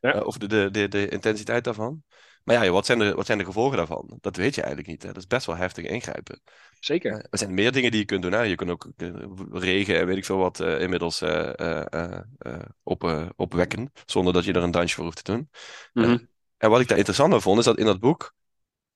Ja. 0.01 0.13
Eh, 0.13 0.25
of 0.25 0.37
de, 0.37 0.47
de, 0.47 0.69
de, 0.71 0.87
de 0.87 1.09
intensiteit 1.09 1.63
daarvan. 1.63 2.03
Maar 2.43 2.63
ja, 2.63 2.71
wat 2.71 2.85
zijn, 2.85 2.99
de, 2.99 3.13
wat 3.13 3.25
zijn 3.25 3.37
de 3.37 3.45
gevolgen 3.45 3.77
daarvan? 3.77 4.17
Dat 4.21 4.35
weet 4.35 4.55
je 4.55 4.61
eigenlijk 4.61 4.91
niet. 4.91 5.01
Hè? 5.01 5.07
Dat 5.07 5.17
is 5.17 5.27
best 5.27 5.45
wel 5.45 5.55
heftig 5.55 5.85
ingrijpen. 5.85 6.41
Zeker. 6.79 7.11
Eh, 7.11 7.17
er 7.29 7.37
zijn 7.37 7.53
meer 7.53 7.71
dingen 7.71 7.91
die 7.91 7.99
je 7.99 8.05
kunt 8.05 8.21
doen. 8.21 8.31
Hè? 8.31 8.41
Je 8.41 8.55
kunt 8.55 8.69
ook 8.69 8.89
eh, 8.97 9.09
regen 9.51 9.99
en 9.99 10.05
weet 10.05 10.17
ik 10.17 10.25
veel 10.25 10.37
wat 10.37 10.59
eh, 10.59 10.81
inmiddels 10.81 11.23
op, 12.83 13.31
opwekken. 13.35 13.91
Zonder 14.05 14.33
dat 14.33 14.43
je 14.43 14.53
er 14.53 14.63
een 14.63 14.71
dansje 14.71 14.95
voor 14.95 15.05
hoeft 15.05 15.23
te 15.23 15.31
doen. 15.31 15.49
Mhm. 15.93 16.17
En 16.57 16.69
wat 16.69 16.81
ik 16.81 16.87
daar 16.87 16.97
interessant 16.97 17.33
aan 17.33 17.41
vond, 17.41 17.59
is 17.59 17.65
dat 17.65 17.77
in 17.77 17.85
dat 17.85 17.99
boek 17.99 18.33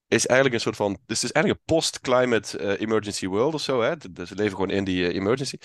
is 0.08 0.26
eigenlijk 0.26 0.54
een 0.54 0.64
soort 0.64 0.76
van. 0.76 0.98
Dus 1.06 1.22
het 1.22 1.30
is 1.30 1.32
eigenlijk 1.32 1.58
een 1.58 1.74
post-climate 1.74 2.78
emergency 2.78 3.26
world 3.26 3.54
of 3.54 3.60
zo. 3.60 3.82
Hè? 3.82 3.96
Dus 4.10 4.30
we 4.30 4.36
leven 4.36 4.54
gewoon 4.54 4.70
in 4.70 4.84
die 4.84 5.12
emergency. 5.12 5.56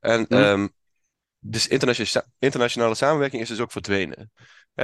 En 0.00 0.20
Mhm. 0.28 0.34
ehm, 0.34 0.68
dus 1.40 1.68
internationale, 1.68 2.26
internationale 2.38 2.94
samenwerking 2.94 3.42
is 3.42 3.48
dus 3.48 3.60
ook 3.60 3.72
verdwenen. 3.72 4.32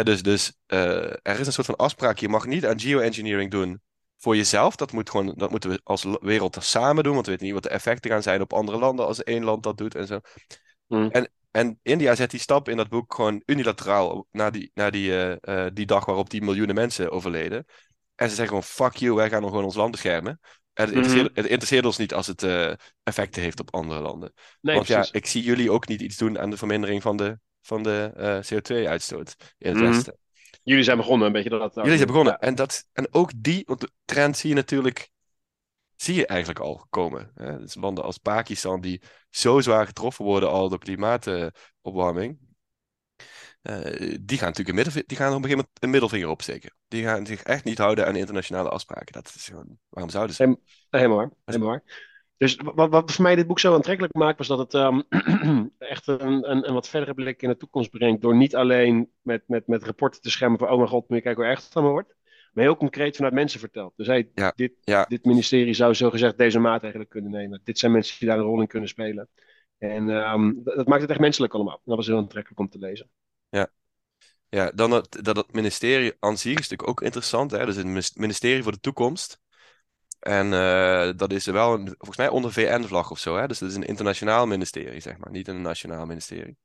Dus 0.02 0.22
dus 0.22 0.56
eh, 0.66 1.10
er 1.10 1.38
is 1.38 1.46
een 1.46 1.52
soort 1.52 1.66
van 1.66 1.76
afspraak. 1.76 2.18
Je 2.18 2.28
mag 2.28 2.46
niet 2.46 2.66
aan 2.66 2.80
geoengineering 2.80 3.50
doen 3.50 3.82
voor 4.18 4.36
jezelf. 4.36 4.76
Dat, 4.76 4.92
moet 4.92 5.10
gewoon, 5.10 5.34
dat 5.36 5.50
moeten 5.50 5.70
we 5.70 5.80
als 5.84 6.06
wereld 6.20 6.56
samen 6.60 7.04
doen. 7.04 7.12
Want 7.12 7.24
we 7.24 7.30
weten 7.30 7.46
niet 7.46 7.54
wat 7.54 7.62
de 7.62 7.68
effecten 7.68 8.10
gaan 8.10 8.22
zijn 8.22 8.40
op 8.40 8.52
andere 8.52 8.78
landen 8.78 9.06
als 9.06 9.22
één 9.22 9.44
land 9.44 9.62
dat 9.62 9.78
doet 9.78 9.94
en 9.94 10.06
zo. 10.06 10.20
Mhm. 10.86 11.08
En, 11.08 11.30
en 11.50 11.78
India 11.82 12.14
zet 12.14 12.30
die 12.30 12.40
stap 12.40 12.68
in 12.68 12.76
dat 12.76 12.88
boek 12.88 13.14
gewoon 13.14 13.42
unilateraal 13.46 14.26
na 14.30 14.50
die, 14.50 14.70
na 14.74 14.90
die, 14.90 15.10
eh, 15.10 15.64
eh, 15.64 15.70
die 15.74 15.86
dag 15.86 16.04
waarop 16.04 16.30
die 16.30 16.42
miljoenen 16.42 16.74
mensen 16.74 17.10
overleden. 17.10 17.64
En 18.14 18.28
ze 18.28 18.34
zeggen 18.34 18.46
gewoon, 18.46 18.62
fuck 18.62 18.96
you, 18.96 19.14
wij 19.14 19.28
gaan 19.28 19.40
nog 19.40 19.50
gewoon 19.50 19.64
ons 19.64 19.74
land 19.74 19.90
beschermen. 19.90 20.40
En 20.72 20.84
het, 20.84 20.94
interesseert, 20.94 21.36
het 21.36 21.46
interesseert 21.46 21.84
ons 21.84 21.96
niet 21.96 22.14
als 22.14 22.26
het 22.26 22.42
effecten 23.02 23.42
heeft 23.42 23.60
op 23.60 23.74
andere 23.74 24.00
landen. 24.00 24.32
Nee, 24.60 24.74
Want 24.74 24.86
ja, 24.86 25.06
ik 25.10 25.26
zie 25.26 25.42
jullie 25.42 25.70
ook 25.70 25.88
niet 25.88 26.00
iets 26.00 26.16
doen 26.16 26.38
aan 26.38 26.50
de 26.50 26.56
vermindering 26.56 27.02
van 27.02 27.16
de, 27.16 27.38
van 27.66 27.82
de 27.82 28.12
eh, 28.16 28.38
CO2-uitstoot 28.42 29.34
in 29.58 29.68
het 29.70 29.78
Mhm. 29.82 29.90
Westen. 29.92 30.16
Jullie 30.62 30.84
zijn 30.84 30.96
begonnen 30.96 31.26
een 31.26 31.32
beetje 31.32 31.48
dat. 31.50 31.74
Jullie 31.74 31.94
zijn 31.96 32.06
begonnen. 32.06 32.38
En, 32.38 32.54
dat, 32.54 32.86
en 32.92 33.14
ook 33.14 33.30
die 33.36 33.62
want 33.66 33.80
de 33.80 33.90
trend 34.04 34.36
zie 34.36 34.48
je 34.48 34.54
natuurlijk 34.54 35.10
zie 35.96 36.14
je 36.14 36.26
eigenlijk 36.26 36.58
al 36.60 36.86
komen. 36.90 37.30
Hè? 37.34 37.58
Dus 37.58 37.74
landen 37.74 38.04
als 38.04 38.18
Pakistan 38.18 38.80
die 38.80 39.02
zo 39.30 39.60
zwaar 39.60 39.86
getroffen 39.86 40.24
worden 40.24 40.50
al 40.50 40.68
door 40.68 40.78
klimaatopwarming. 40.78 42.38
eh, 43.62 44.16
die 44.20 44.38
gaan 44.38 44.48
natuurlijk 44.48 44.68
een, 44.68 44.74
middelvi- 44.74 45.02
die 45.06 45.16
gaan 45.16 45.28
op 45.28 45.34
een 45.36 45.42
gegeven 45.42 45.56
moment 45.56 45.82
een 45.82 45.90
middelvinger 45.90 46.28
opsteken. 46.28 46.74
Die 46.88 47.04
gaan 47.04 47.26
zich 47.26 47.42
echt 47.42 47.64
niet 47.64 47.78
houden 47.78 48.06
aan 48.06 48.16
internationale 48.16 48.68
afspraken. 48.68 49.12
Dat 49.12 49.32
is 49.34 49.44
gewoon, 49.44 49.78
waarom 49.88 50.10
zouden 50.12 50.34
ze? 50.36 50.58
Helemaal 50.90 51.16
waar. 51.16 51.30
Helemaal 51.44 51.68
waar. 51.68 51.82
Dus 52.36 52.56
wat, 52.74 52.90
wat 52.90 53.12
voor 53.12 53.22
mij 53.22 53.36
dit 53.36 53.46
boek 53.46 53.58
zo 53.58 53.74
aantrekkelijk 53.74 54.14
maakt, 54.14 54.38
was 54.38 54.46
dat 54.46 54.58
het 54.58 54.74
ehm, 54.74 55.00
echt 55.78 56.06
een, 56.06 56.50
een, 56.50 56.68
een 56.68 56.74
wat 56.74 56.88
verdere 56.88 57.14
blik 57.14 57.42
in 57.42 57.48
de 57.48 57.56
toekomst 57.56 57.90
brengt. 57.90 58.22
Door 58.22 58.36
niet 58.36 58.56
alleen 58.56 59.10
met, 59.22 59.42
met, 59.46 59.66
met 59.66 59.84
rapporten 59.84 60.20
te 60.20 60.30
schermen 60.30 60.58
van, 60.58 60.68
oh 60.70 60.76
mijn 60.76 60.88
god, 60.88 61.08
moet 61.08 61.18
je 61.18 61.24
kijken 61.24 61.42
hoe 61.42 61.50
erg 61.52 61.64
het 61.64 61.74
allemaal 61.74 61.92
wordt. 61.92 62.14
Maar 62.52 62.64
heel 62.64 62.76
concreet 62.76 63.16
vanuit 63.16 63.34
mensen 63.34 63.60
verteld. 63.60 63.92
Dus 63.96 64.06
hey, 64.06 64.30
Ja, 64.34 64.52
dit, 64.56 64.72
ja. 64.80 65.04
dit 65.04 65.24
ministerie 65.24 65.74
zou 65.74 65.94
zogezegd 65.94 66.38
deze 66.38 66.58
maatregelen 66.58 67.08
kunnen 67.08 67.30
nemen. 67.30 67.60
Dit 67.64 67.78
zijn 67.78 67.92
mensen 67.92 68.18
die 68.18 68.28
daar 68.28 68.38
een 68.38 68.44
rol 68.44 68.60
in 68.60 68.66
kunnen 68.66 68.88
spelen. 68.88 69.28
En 69.78 70.10
ehm, 70.10 70.52
dat, 70.56 70.76
dat 70.76 70.86
maakt 70.86 71.02
het 71.02 71.10
echt 71.10 71.20
menselijk 71.20 71.54
allemaal. 71.54 71.80
Dat 71.84 71.96
was 71.96 72.06
heel 72.06 72.16
aantrekkelijk 72.16 72.60
om 72.60 72.68
te 72.68 72.78
lezen. 72.78 73.10
Ja, 74.54 74.70
dan 74.74 74.90
dat, 74.90 75.18
dat 75.22 75.36
het 75.36 75.52
ministerie 75.52 76.12
aan 76.18 76.38
zich 76.38 76.58
is 76.58 76.68
natuurlijk 76.68 76.88
ook 76.88 77.02
interessant. 77.02 77.50
Hè? 77.50 77.66
Dus 77.66 77.76
het 77.76 78.16
ministerie 78.16 78.62
voor 78.62 78.72
de 78.72 78.80
toekomst. 78.80 79.40
En 80.24 80.52
eh, 80.52 81.10
dat 81.16 81.32
is 81.32 81.46
wel 81.46 81.74
een, 81.74 81.86
volgens 81.86 82.16
mij 82.16 82.28
onder 82.28 82.52
VN-vlag 82.52 83.10
of 83.10 83.18
zo. 83.18 83.36
Hè? 83.36 83.46
Dus 83.46 83.58
dat 83.58 83.68
is 83.68 83.74
een 83.76 83.86
internationaal 83.86 84.46
ministerie, 84.46 85.00
zeg 85.00 85.18
maar. 85.18 85.30
Niet 85.30 85.48
een 85.48 85.62
nationaal 85.62 86.06
ministerie. 86.06 86.56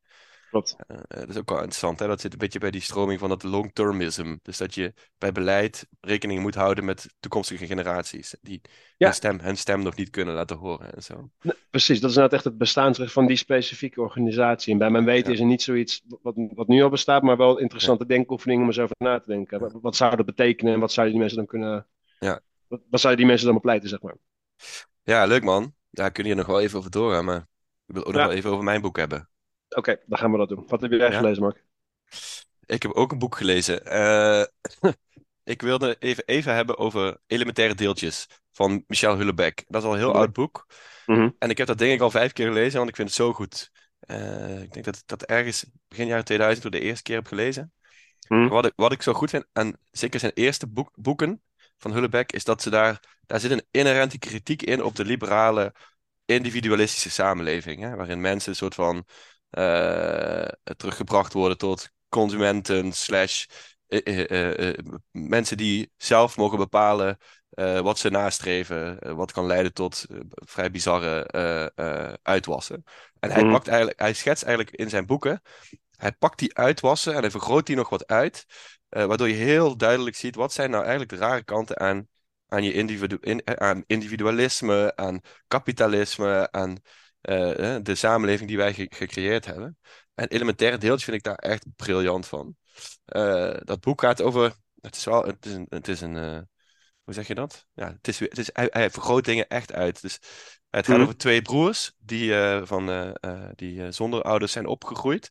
Klopt. 0.50 0.76
Eh, 0.86 0.96
eh, 0.96 1.02
dat 1.08 1.28
is 1.28 1.36
ook 1.36 1.48
wel 1.48 1.58
interessant. 1.58 1.98
Hè? 1.98 2.06
Dat 2.06 2.20
zit 2.20 2.32
een 2.32 2.38
beetje 2.38 2.58
bij 2.58 2.70
die 2.70 2.80
stroming 2.80 3.18
van 3.18 3.28
dat 3.28 3.42
long-termism. 3.42 4.36
Dus 4.42 4.56
dat 4.56 4.74
je 4.74 4.92
bij 5.18 5.32
beleid 5.32 5.86
rekening 6.00 6.40
moet 6.40 6.54
houden 6.54 6.84
met 6.84 7.14
toekomstige 7.20 7.66
generaties. 7.66 8.36
Die 8.42 8.60
Ja. 8.96 9.06
hun, 9.06 9.14
stem, 9.14 9.40
hun 9.40 9.56
stem 9.56 9.82
nog 9.82 9.96
niet 9.96 10.10
kunnen 10.10 10.34
laten 10.34 10.56
horen 10.56 10.94
en 10.94 11.02
zo. 11.02 11.30
Precies, 11.70 12.00
dat 12.00 12.10
is 12.10 12.16
inderdaad 12.16 12.32
echt 12.32 12.44
het 12.44 12.58
bestaansrecht 12.58 13.12
van 13.12 13.26
die 13.26 13.36
specifieke 13.36 14.00
organisatie. 14.00 14.72
En 14.72 14.78
bij 14.78 14.90
mijn 14.90 15.04
weten 15.04 15.26
Ja. 15.28 15.34
is 15.34 15.40
er 15.40 15.46
niet 15.46 15.62
zoiets 15.62 16.02
wat, 16.22 16.34
wat 16.54 16.68
nu 16.68 16.82
al 16.82 16.88
bestaat, 16.88 17.22
maar 17.22 17.36
wel 17.36 17.58
interessante 17.58 18.06
denkoefeningen 18.06 18.62
om 18.62 18.68
eens 18.68 18.78
over 18.78 18.96
na 18.98 19.20
te 19.20 19.30
denken. 19.30 19.60
Wat, 19.60 19.72
wat 19.82 19.96
zou 19.96 20.16
dat 20.16 20.26
betekenen 20.26 20.72
en 20.74 20.80
wat 20.80 20.92
zouden 20.92 21.12
die 21.14 21.22
mensen 21.24 21.38
dan 21.38 21.48
kunnen. 21.48 21.86
Ja. 22.18 22.40
Wat, 22.70 22.80
wat 22.90 23.00
zouden 23.00 23.16
die 23.22 23.26
mensen 23.30 23.46
dan 23.46 23.54
bepleiten, 23.56 23.88
zeg 23.88 24.02
maar? 24.02 24.14
Ja, 25.02 25.24
leuk 25.24 25.42
man. 25.42 25.74
Ja, 25.90 26.04
we 26.04 26.10
kunnen 26.10 26.32
hier 26.32 26.40
nog 26.42 26.50
wel 26.50 26.60
even 26.60 26.78
over 26.78 26.90
doorgaan, 26.90 27.24
maar 27.24 27.46
ik 27.86 27.94
wil 27.94 28.04
ook 28.04 28.12
nog 28.12 28.22
wel 28.22 28.32
even 28.32 28.50
over 28.50 28.64
mijn 28.64 28.80
boek 28.80 28.96
hebben. 28.96 29.28
Oké, 29.68 29.96
dan 30.06 30.18
gaan 30.18 30.32
we 30.32 30.38
dat 30.38 30.48
doen. 30.48 30.64
Wat 30.66 30.80
heb 30.80 30.90
jij 30.92 31.12
gelezen, 31.12 31.42
Mark? 31.42 31.64
Ik 32.66 32.82
heb 32.82 32.92
ook 32.92 33.12
een 33.12 33.18
boek 33.18 33.36
gelezen. 33.36 33.86
Eh, 33.86 34.44
ik 35.44 35.62
wilde 35.62 35.96
even, 35.98 36.24
even 36.26 36.54
hebben 36.54 36.78
over 36.78 37.18
Elementaire 37.26 37.74
Deeltjes 37.74 38.26
van 38.52 38.84
Michel 38.86 39.14
Houellebecq. 39.16 39.54
Dat 39.66 39.82
is 39.82 39.88
al 39.88 39.92
een 39.92 39.98
heel 39.98 40.08
Mhm. 40.08 40.18
oud 40.18 40.32
boek. 40.32 40.66
Mhm. 41.06 41.30
En 41.38 41.50
ik 41.50 41.58
heb 41.58 41.66
dat 41.66 41.78
denk 41.78 41.92
ik 41.92 42.00
al 42.00 42.10
vijf 42.10 42.32
keer 42.32 42.46
gelezen, 42.46 42.78
want 42.78 42.88
ik 42.88 42.96
vind 42.96 43.08
het 43.08 43.16
zo 43.16 43.32
goed. 43.32 43.70
Eh, 44.00 44.62
ik 44.62 44.72
denk 44.72 44.84
dat 44.84 44.96
ik 44.96 45.02
dat 45.06 45.22
ergens 45.22 45.64
begin 45.88 46.06
jaren 46.06 46.24
2000 46.24 46.62
voor 46.62 46.70
de 46.70 46.80
eerste 46.80 47.02
keer 47.02 47.16
heb 47.16 47.26
gelezen. 47.26 47.72
Mhm. 48.28 48.48
Wat 48.48 48.66
ik, 48.66 48.72
wat 48.76 48.92
ik 48.92 49.02
zo 49.02 49.12
goed 49.12 49.30
vind, 49.30 49.46
en 49.52 49.78
zeker 49.90 50.20
zijn 50.20 50.32
eerste 50.34 50.66
boek, 50.66 50.90
boeken 50.94 51.42
van 51.80 51.92
Houellebecq, 51.92 52.26
is 52.34 52.44
dat 52.44 52.62
ze 52.62 52.70
daar, 52.70 53.00
daar 53.26 53.40
zit 53.40 53.50
een 53.50 53.66
inherente 53.70 54.18
kritiek 54.18 54.62
in 54.62 54.82
op 54.82 54.96
de 54.96 55.04
liberale, 55.04 55.74
individualistische 56.24 57.10
samenleving. 57.10 57.80
Hè, 57.82 57.96
waarin 57.96 58.20
mensen 58.20 58.50
een 58.50 58.56
soort 58.56 58.74
van 58.74 59.04
eh, 59.50 60.48
teruggebracht 60.76 61.32
worden 61.32 61.58
tot 61.58 61.90
consumenten, 62.08 62.92
slash 62.92 63.46
eh, 63.88 64.68
eh, 64.68 64.78
mensen 65.10 65.56
die 65.56 65.92
zelf 65.96 66.36
mogen 66.36 66.58
bepalen 66.58 67.18
wat 67.82 67.98
ze 67.98 68.10
nastreven, 68.10 69.14
wat 69.16 69.32
kan 69.32 69.46
leiden 69.46 69.72
tot 69.72 70.06
vrij 70.30 70.70
bizarre 70.70 71.30
uitwassen. 72.22 72.84
En 73.20 73.30
hij, 73.30 73.42
Mhm. 73.42 73.52
pakt 73.52 73.68
eigenlijk, 73.68 74.00
hij 74.00 74.14
schetst 74.14 74.42
eigenlijk 74.42 74.76
in 74.76 74.88
zijn 74.88 75.06
boeken, 75.06 75.42
hij 75.96 76.12
pakt 76.12 76.38
die 76.38 76.56
uitwassen 76.56 77.14
en 77.14 77.20
hij 77.20 77.30
vergroot 77.30 77.66
die 77.66 77.76
nog 77.76 77.88
wat 77.88 78.06
uit, 78.06 78.46
eh, 78.90 79.04
waardoor 79.04 79.28
je 79.28 79.34
heel 79.34 79.76
duidelijk 79.76 80.16
ziet 80.16 80.34
wat 80.34 80.52
zijn 80.52 80.70
nou 80.70 80.82
eigenlijk 80.82 81.10
de 81.12 81.18
rare 81.18 81.44
kanten 81.44 81.78
aan, 81.80 82.08
aan, 82.48 82.62
je 82.62 82.72
individu 82.72 83.18
in, 83.20 83.40
eh, 83.44 83.54
aan 83.68 83.84
individualisme, 83.86 84.92
aan 84.96 85.20
kapitalisme, 85.48 86.48
aan 86.50 86.76
eh, 87.20 87.76
de 87.82 87.94
samenleving 87.94 88.48
die 88.48 88.58
wij 88.58 88.74
ge- 88.74 88.86
gecreëerd 88.90 89.44
hebben. 89.44 89.78
En 90.14 90.28
elementaire 90.28 90.78
deeltjes 90.78 91.04
vind 91.04 91.16
ik 91.16 91.22
daar 91.22 91.34
echt 91.34 91.66
briljant 91.76 92.26
van. 92.26 92.56
Dat 93.64 93.80
boek 93.80 94.00
gaat 94.00 94.22
over. 94.22 94.54
Het 94.80 94.96
is 94.96 95.04
wel. 95.04 95.24
Het 95.24 95.46
is 95.46 95.52
een. 95.52 95.66
Het 95.68 95.88
is 95.88 96.00
een 96.00 96.48
hoe 97.04 97.14
zeg 97.14 97.28
je 97.28 97.34
dat? 97.34 97.66
Ja, 97.74 97.92
het 97.92 98.08
is, 98.08 98.18
het 98.18 98.38
is, 98.38 98.50
hij, 98.52 98.68
hij 98.70 98.90
vergroot 98.90 99.24
dingen 99.24 99.48
echt 99.48 99.72
uit. 99.72 100.02
Dus 100.02 100.18
het 100.70 100.86
gaat 100.86 100.94
Mhm. 100.94 101.02
over 101.02 101.16
twee 101.16 101.42
broers 101.42 101.92
die, 101.98 102.32
van, 102.62 103.14
die 103.54 103.92
zonder 103.92 104.22
ouders 104.22 104.52
zijn 104.52 104.66
opgegroeid. 104.66 105.30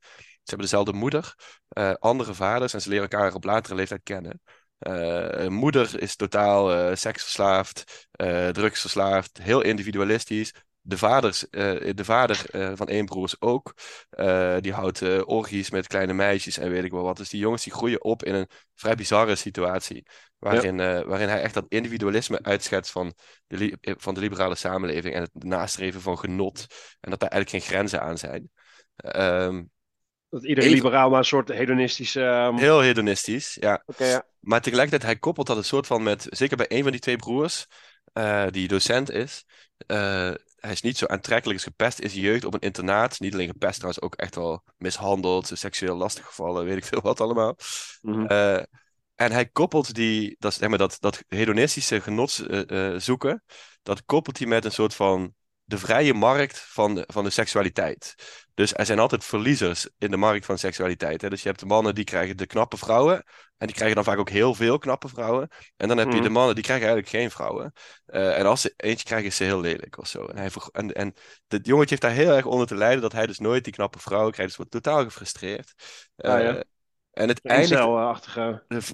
Ze 0.49 0.55
hebben 0.55 0.71
dezelfde 0.71 0.99
moeder, 0.99 1.35
eh, 1.67 1.93
andere 1.99 2.33
vaders 2.33 2.73
en 2.73 2.81
ze 2.81 2.89
leren 2.89 3.09
elkaar 3.09 3.33
op 3.33 3.43
latere 3.43 3.75
leeftijd 3.75 4.03
kennen. 4.03 4.41
Eh, 4.79 5.47
moeder 5.47 6.01
is 6.01 6.15
totaal 6.15 6.73
eh, 6.73 6.95
seksverslaafd, 6.95 8.07
drugsverslaafd, 8.51 9.37
heel 9.41 9.61
individualistisch. 9.61 10.53
de, 10.81 10.97
vaders, 10.97 11.45
de 11.49 12.03
vader 12.03 12.45
van 12.75 12.87
één 12.87 13.05
broer 13.05 13.25
is 13.25 13.41
ook. 13.41 13.73
die 14.59 14.73
houdt 14.73 15.25
orgies 15.25 15.69
met 15.69 15.87
kleine 15.87 16.13
meisjes 16.13 16.57
en 16.57 16.69
weet 16.69 16.83
ik 16.83 16.91
wel 16.91 17.03
wat. 17.03 17.17
Dus 17.17 17.29
die 17.29 17.39
jongens 17.39 17.63
die 17.63 17.73
groeien 17.73 18.03
op 18.03 18.23
in 18.23 18.33
een 18.33 18.47
vrij 18.75 18.95
bizarre 18.95 19.35
situatie. 19.35 20.05
Waarin, 20.37 20.77
waarin 21.05 21.29
hij 21.29 21.41
echt 21.41 21.53
dat 21.53 21.65
individualisme 21.67 22.43
uitschetst 22.43 22.91
van 22.91 23.13
de, 23.47 23.77
van 23.81 24.13
de 24.13 24.19
liberale 24.19 24.55
samenleving. 24.55 25.15
En 25.15 25.21
het 25.21 25.43
nastreven 25.43 26.01
van 26.01 26.17
genot. 26.17 26.65
En 26.99 27.09
dat 27.09 27.19
daar 27.19 27.29
eigenlijk 27.29 27.63
geen 27.63 27.73
grenzen 27.73 28.01
aan 28.01 28.17
zijn. 28.17 28.49
Ehm, 28.95 29.63
Dat 30.29 30.43
iedere 30.45 30.67
Even- 30.67 30.77
liberaal 30.77 31.09
maar 31.09 31.19
een 31.19 31.25
soort 31.25 31.47
hedonistische... 31.47 32.23
ehm, 32.23 32.55
heel 32.57 32.79
hedonistisch, 32.79 33.57
ja. 33.59 33.83
Oké, 33.85 34.05
ja. 34.05 34.25
Maar 34.39 34.61
tegelijkertijd, 34.61 35.11
hij 35.11 35.19
koppelt 35.19 35.47
dat 35.47 35.57
een 35.57 35.63
soort 35.63 35.87
van 35.87 36.03
met, 36.03 36.27
zeker 36.29 36.57
bij 36.57 36.65
een 36.69 36.83
van 36.83 36.91
die 36.91 37.01
twee 37.01 37.15
broers, 37.15 37.65
eh, 38.13 38.45
die 38.49 38.67
docent 38.67 39.11
is. 39.11 39.45
eh, 39.87 40.31
hij 40.59 40.71
is 40.71 40.81
niet 40.81 40.97
zo 40.97 41.05
aantrekkelijk, 41.05 41.59
is 41.59 41.65
gepest 41.65 41.99
in 41.99 42.09
zijn 42.09 42.21
jeugd 42.21 42.45
op 42.45 42.53
een 42.53 42.59
internaat. 42.59 43.19
Niet 43.19 43.33
alleen 43.33 43.47
gepest, 43.47 43.75
trouwens 43.75 44.01
ook 44.03 44.15
echt 44.15 44.35
wel 44.35 44.63
mishandeld, 44.77 45.51
seksueel 45.53 45.95
lastiggevallen, 45.95 46.65
weet 46.65 46.77
ik 46.77 46.85
veel 46.85 47.01
wat 47.01 47.21
allemaal. 47.21 47.55
Mhm. 48.01 48.25
Eh, 48.25 48.55
en 49.15 49.31
hij 49.31 49.45
koppelt 49.45 49.93
die, 49.95 50.35
dat, 50.39 50.53
zeg 50.53 50.69
maar, 50.69 50.77
dat, 50.77 50.97
dat 50.99 51.23
hedonistische 51.27 52.01
genot 52.01 52.45
zoeken, 52.97 53.43
dat 53.83 54.05
koppelt 54.05 54.37
hij 54.37 54.47
met 54.47 54.65
een 54.65 54.71
soort 54.71 54.95
van 54.95 55.33
de 55.69 55.77
vrije 55.77 56.13
markt 56.13 56.59
van 56.59 56.95
de, 56.95 57.03
van 57.07 57.23
de 57.23 57.29
seksualiteit. 57.29 58.15
Dus 58.53 58.73
er 58.73 58.85
zijn 58.85 58.99
altijd 58.99 59.23
verliezers 59.23 59.89
in 59.97 60.11
de 60.11 60.17
markt 60.17 60.45
van 60.45 60.57
seksualiteit. 60.57 61.21
Hè? 61.21 61.29
Dus 61.29 61.41
je 61.41 61.47
hebt 61.47 61.59
de 61.59 61.65
mannen 61.65 61.95
die 61.95 62.03
krijgen 62.03 62.37
de 62.37 62.45
knappe 62.45 62.77
vrouwen. 62.77 63.23
En 63.57 63.67
die 63.67 63.75
krijgen 63.75 63.95
dan 63.95 64.03
vaak 64.03 64.17
ook 64.17 64.29
heel 64.29 64.53
veel 64.53 64.77
knappe 64.77 65.07
vrouwen. 65.07 65.47
En 65.77 65.87
dan 65.87 65.97
heb 65.97 66.07
je 66.07 66.13
Mhm. 66.13 66.23
de 66.23 66.29
mannen 66.29 66.55
die 66.55 66.63
krijgen 66.63 66.87
eigenlijk 66.87 67.15
geen 67.15 67.31
vrouwen. 67.31 67.73
Eh, 68.05 68.37
en 68.39 68.45
als 68.45 68.61
ze 68.61 68.73
eentje 68.77 69.05
krijgen, 69.05 69.27
is 69.27 69.35
ze 69.35 69.43
heel 69.43 69.59
lelijk 69.59 69.97
of 69.97 70.07
zo. 70.07 70.25
En, 70.25 70.37
hij, 70.37 70.49
en, 70.71 70.93
en 70.93 71.13
dit 71.47 71.65
jongetje 71.65 71.89
heeft 71.89 72.01
daar 72.01 72.25
heel 72.25 72.35
erg 72.35 72.45
onder 72.45 72.67
te 72.67 72.75
lijden 72.75 73.01
dat 73.01 73.11
hij 73.11 73.27
dus 73.27 73.39
nooit 73.39 73.63
die 73.63 73.73
knappe 73.73 73.99
vrouwen 73.99 74.31
krijgt. 74.31 74.49
Dus 74.49 74.67
wordt 74.67 74.83
totaal 74.83 75.03
gefrustreerd. 75.03 75.73
Ah, 76.17 76.41
ja. 76.41 76.63
En 77.11 77.27
het 77.27 77.45
eindigt 77.45 77.71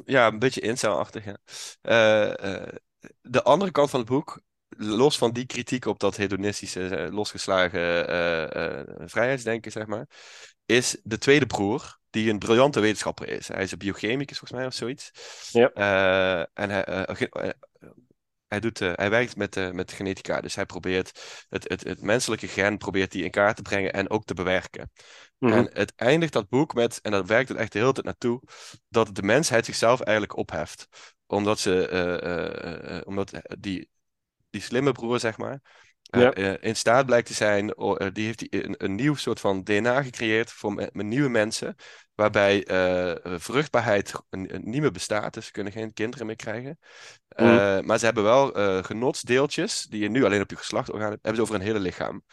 ja, 0.06 0.28
een 0.28 0.40
beetje 0.40 0.62
incel-achtig, 0.62 1.26
ja. 1.26 1.38
Eh, 1.82 2.68
de 3.22 3.44
andere 3.44 3.72
kant 3.72 3.90
van 3.90 4.00
het 4.00 4.10
boek, 4.10 4.42
los 4.78 5.18
van 5.18 5.32
die 5.32 5.46
kritiek 5.46 5.86
op 5.86 6.00
dat 6.00 6.18
hedonistische, 6.18 6.88
eh, 6.88 7.14
losgeslagen 7.14 8.08
eh, 8.08 8.80
eh, 8.80 8.88
vrijheidsdenken, 9.06 9.72
zeg 9.72 9.86
maar, 9.86 10.08
is 10.66 10.98
de 11.04 11.18
tweede 11.18 11.46
broer, 11.46 12.00
die 12.10 12.30
een 12.30 12.40
briljante 12.40 12.80
wetenschapper 12.80 13.30
is. 13.30 13.48
Hij 13.48 13.64
is 13.64 13.72
een 13.72 13.78
biochemicus, 13.78 14.38
volgens 14.38 14.60
mij, 14.60 14.68
of 14.68 14.74
zoiets. 14.74 15.12
Ja. 15.52 15.70
En 16.54 16.70
hij, 16.70 16.84
hij, 18.48 18.60
doet, 18.60 18.80
hij 18.80 19.10
werkt 19.10 19.36
met, 19.36 19.74
met 19.74 19.92
genetica, 19.92 20.42
dus 20.42 20.56
hij 20.56 20.66
probeert 20.66 21.46
het, 21.50 21.70
het, 21.70 21.84
het 21.84 22.02
menselijke 22.02 22.48
gen 22.48 22.78
probeert 22.78 23.14
hij 23.14 23.22
in 23.22 23.32
kaart 23.32 23.56
te 23.56 23.62
brengen 23.62 23.94
en 23.94 24.10
ook 24.10 24.26
te 24.26 24.34
bewerken. 24.34 24.92
Mhm. 25.38 25.54
En 25.54 25.70
het 25.74 25.94
eindigt 25.96 26.34
dat 26.34 26.50
boek 26.50 26.74
met, 26.74 27.00
en 27.02 27.12
daar 27.12 27.26
werkt 27.26 27.50
het 27.50 27.58
echt 27.58 27.72
de 27.72 27.80
hele 27.80 27.94
tijd 27.94 28.06
naartoe, 28.06 28.42
dat 28.90 29.16
de 29.16 29.24
mensheid 29.24 29.66
zichzelf 29.66 30.02
eigenlijk 30.02 30.38
opheft. 30.38 30.88
Omdat 31.28 31.60
ze, 31.60 33.04
omdat 33.06 33.32
die, 33.60 33.90
die 34.56 34.64
slimme 34.64 34.92
broer, 34.92 35.20
zeg 35.20 35.38
maar, 35.38 35.60
eh, 36.10 36.22
Ja. 36.22 36.34
eh, 36.34 36.54
in 36.60 36.76
staat 36.76 37.06
blijkt 37.06 37.28
te 37.28 37.34
zijn, 37.34 37.74
eh, 37.74 38.08
die 38.14 38.26
heeft 38.26 38.40
die 38.40 38.66
een, 38.66 38.76
een 38.78 38.96
nieuw 38.96 39.16
soort 39.16 39.40
van 39.40 39.64
DNA 39.64 40.02
gecreëerd 40.02 40.52
voor 40.52 40.74
me- 40.74 40.90
met 40.94 41.06
nieuwe 41.06 41.30
mensen, 41.30 41.76
waarbij 42.16 42.64
vruchtbaarheid 43.24 44.14
niet 44.48 44.82
meer 44.82 44.92
bestaat, 44.92 45.34
dus 45.34 45.46
ze 45.46 45.52
kunnen 45.52 45.74
geen 45.74 45.94
kinderen 45.94 46.26
meer 46.26 46.36
krijgen. 46.36 46.80
Mhm. 47.36 47.86
Maar 47.86 48.00
ze 48.00 48.06
hebben 48.06 48.24
wel 48.24 48.52
genotsdeeltjes, 48.84 49.84
die 49.84 50.02
je 50.02 50.10
nu 50.10 50.24
alleen 50.24 50.42
op 50.42 50.50
je 50.50 50.56
hebt, 50.76 50.90
hebben 51.02 51.36
ze 51.36 51.42
over 51.42 51.56
een 51.56 51.62
hele 51.62 51.80
lichaam. 51.80 52.24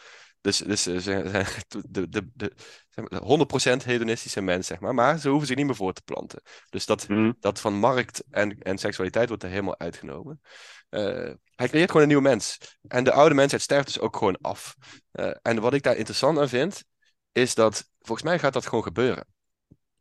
Dus, 0.43 0.57
dus 0.57 0.83
ze 0.83 0.99
zijn 1.01 1.23
de, 1.89 2.09
de, 2.09 2.29
de, 2.33 2.51
zeg 2.89 3.09
maar, 3.09 3.21
100% 3.21 3.83
hedonistische 3.85 4.41
mens, 4.41 4.67
zeg 4.67 4.79
maar. 4.79 4.93
Maar 4.93 5.19
ze 5.19 5.29
hoeven 5.29 5.47
zich 5.47 5.55
niet 5.55 5.65
meer 5.65 5.75
voor 5.75 5.93
te 5.93 6.01
planten. 6.05 6.41
Dus 6.69 6.85
dat, 6.85 7.07
Mhm. 7.07 7.31
dat 7.39 7.59
van 7.59 7.73
markt 7.73 8.23
en, 8.29 8.59
en 8.61 8.77
seksualiteit 8.77 9.27
wordt 9.27 9.43
er 9.43 9.49
helemaal 9.49 9.79
uitgenomen. 9.79 10.41
Eh, 10.89 11.31
hij 11.55 11.67
creëert 11.67 11.87
gewoon 11.87 12.01
een 12.01 12.07
nieuwe 12.07 12.23
mens. 12.23 12.57
En 12.87 13.03
de 13.03 13.11
oude 13.11 13.35
mensheid 13.35 13.61
sterft 13.61 13.85
dus 13.85 13.99
ook 13.99 14.17
gewoon 14.17 14.37
af. 14.41 14.75
Eh, 15.11 15.31
en 15.41 15.59
wat 15.59 15.73
ik 15.73 15.83
daar 15.83 15.95
interessant 15.95 16.39
aan 16.39 16.49
vind, 16.49 16.83
is 17.31 17.55
dat 17.55 17.89
volgens 17.99 18.27
mij 18.27 18.39
gaat 18.39 18.53
dat 18.53 18.65
gewoon 18.67 18.83
gebeuren. 18.83 19.25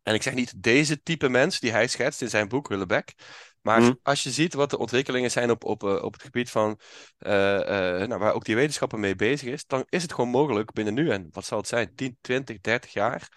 En 0.02 0.14
ik 0.14 0.22
zeg 0.22 0.34
niet 0.34 0.62
deze 0.62 1.02
type 1.02 1.28
mens 1.28 1.60
die 1.60 1.70
hij 1.72 1.88
schetst 1.88 2.22
in 2.22 2.30
zijn 2.30 2.48
boek 2.48 2.68
Hullebeck. 2.68 3.14
Maar 3.60 3.80
Mhm. 3.80 3.92
als 4.02 4.22
je 4.22 4.30
ziet 4.30 4.54
wat 4.54 4.70
de 4.70 4.78
ontwikkelingen 4.78 5.30
zijn 5.30 5.50
op, 5.50 5.64
op, 5.64 5.82
eh, 5.84 6.02
op 6.02 6.12
het 6.12 6.22
gebied 6.22 6.50
van 6.50 6.78
eh, 7.18 8.00
eh, 8.02 8.08
nou, 8.08 8.20
waar 8.20 8.32
ook 8.32 8.44
die 8.44 8.54
wetenschapper 8.54 8.98
mee 8.98 9.14
bezig 9.14 9.48
is, 9.48 9.66
dan 9.66 9.84
is 9.88 10.02
het 10.02 10.12
gewoon 10.12 10.30
mogelijk 10.30 10.72
binnen 10.72 10.94
nu 10.94 11.10
en 11.10 11.28
wat 11.30 11.44
zal 11.44 11.58
het 11.58 11.68
zijn, 11.68 11.94
10, 11.94 12.18
20, 12.20 12.60
30 12.60 12.92
jaar, 12.92 13.28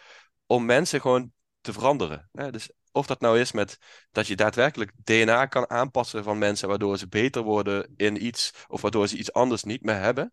om 0.46 0.66
mensen 0.66 1.02
gewoon 1.02 1.32
te 1.62 1.74
veranderen. 1.74 2.30
Hè? 2.32 2.52
Dus 2.52 2.70
of 2.92 3.06
dat 3.06 3.20
nou 3.20 3.40
is 3.40 3.52
met 3.52 3.78
dat 4.12 4.28
je 4.28 4.36
daadwerkelijk 4.36 4.92
DNA 5.04 5.46
kan 5.46 5.70
aanpassen 5.70 6.24
van 6.24 6.38
mensen, 6.38 6.68
waardoor 6.68 6.98
ze 6.98 7.08
beter 7.08 7.42
worden 7.42 7.94
in 7.96 8.26
iets, 8.26 8.52
of 8.68 8.82
waardoor 8.82 9.08
ze 9.08 9.18
iets 9.18 9.34
anders 9.34 9.64
niet 9.64 9.82
meer 9.84 10.00
hebben. 10.00 10.30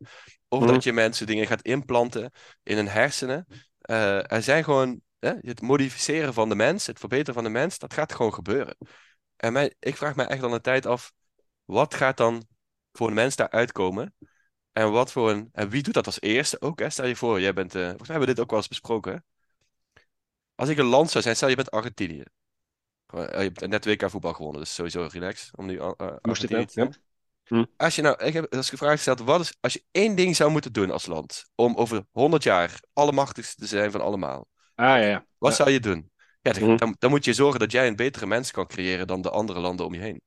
Of 0.48 0.60
Mhm. 0.62 0.72
dat 0.72 0.84
je 0.84 0.92
mensen 0.92 1.26
dingen 1.26 1.46
gaat 1.46 1.62
implanten 1.62 2.30
in 2.62 2.76
hun 2.76 2.88
hersenen. 2.88 3.46
Er 4.26 4.42
zijn 4.42 4.64
gewoon 4.64 5.00
hè, 5.22 5.32
het 5.40 5.60
modificeren 5.60 6.34
van 6.34 6.48
de 6.48 6.54
mens, 6.54 6.86
het 6.86 6.98
verbeteren 6.98 7.34
van 7.34 7.44
de 7.44 7.50
mens, 7.50 7.78
dat 7.78 7.94
gaat 7.94 8.12
gewoon 8.12 8.34
gebeuren. 8.34 8.76
En 9.36 9.52
mij, 9.52 9.74
ik 9.78 9.96
vraag 9.96 10.16
me 10.16 10.22
echt 10.24 10.42
al 10.42 10.54
een 10.54 10.60
tijd 10.60 10.86
af, 10.86 11.12
wat 11.64 11.94
gaat 11.94 12.16
dan 12.16 12.46
voor 12.92 13.08
een 13.08 13.14
mens 13.14 13.36
daar 13.36 13.50
uitkomen? 13.50 14.14
En 14.72 14.90
wat 14.90 15.12
voor 15.12 15.30
een, 15.30 15.48
en 15.52 15.68
wie 15.68 15.82
doet 15.82 15.94
dat 15.94 16.06
als 16.06 16.20
eerste 16.20 16.60
ook? 16.60 16.78
Hè? 16.78 16.90
Stel 16.90 17.06
je 17.06 17.16
voor, 17.16 17.40
jij 17.40 17.52
bent, 17.52 17.74
eh, 17.74 17.80
volgens 17.80 18.08
mij 18.08 18.16
hebben 18.16 18.28
we 18.28 18.34
dit 18.34 18.44
ook 18.44 18.50
wel 18.50 18.58
eens 18.58 18.68
besproken. 18.68 19.12
hè? 19.12 19.18
Als 20.54 20.68
ik 20.68 20.78
een 20.78 20.84
land 20.84 21.10
zou 21.10 21.22
zijn, 21.24 21.36
stel 21.36 21.48
je 21.48 21.56
bent 21.56 21.70
Argentinië. 21.70 22.22
Eh, 23.06 23.22
Je 23.28 23.38
hebt 23.38 23.66
net 23.66 23.84
WK 23.84 24.10
voetbal 24.10 24.32
gewonnen, 24.32 24.60
dus 24.60 24.74
sowieso 24.74 25.08
relaxed 25.12 25.56
om 25.56 25.66
nu 25.66 25.74
uh, 25.74 25.90
Moest 26.22 26.48
nou? 26.48 26.66
te 26.66 26.72
zijn. 26.72 26.96
Ja. 27.44 27.66
Als 27.76 27.94
je 27.96 28.02
nou, 28.02 28.24
ik 28.24 28.32
heb 28.32 28.54
als 28.54 28.68
gevraagd 28.70 28.94
gesteld, 28.96 29.20
wat 29.20 29.40
is, 29.40 29.54
als 29.60 29.72
je 29.72 29.84
één 29.90 30.14
ding 30.14 30.36
zou 30.36 30.50
moeten 30.50 30.72
doen 30.72 30.90
als 30.90 31.06
land, 31.06 31.44
om 31.54 31.74
over 31.76 32.06
100 32.10 32.42
jaar 32.42 32.80
allemachtigste 32.92 33.60
te 33.60 33.66
zijn 33.66 33.90
van 33.90 34.00
allemaal, 34.00 34.46
Ah, 34.82 35.00
ja, 35.02 35.26
wat 35.38 35.50
Ja. 35.50 35.56
zou 35.56 35.70
je 35.70 35.80
doen? 35.80 36.10
Ja, 36.40 36.52
dan, 36.52 36.62
Mhm. 36.68 36.76
dan, 36.76 36.96
dan 36.98 37.10
moet 37.10 37.24
je 37.24 37.32
zorgen 37.32 37.60
dat 37.60 37.72
jij 37.72 37.86
een 37.86 37.96
betere 37.96 38.26
mens 38.26 38.50
kan 38.50 38.66
creëren 38.66 39.06
dan 39.06 39.22
de 39.22 39.30
andere 39.30 39.60
landen 39.60 39.86
om 39.86 39.94
je 39.94 40.00
heen. 40.00 40.22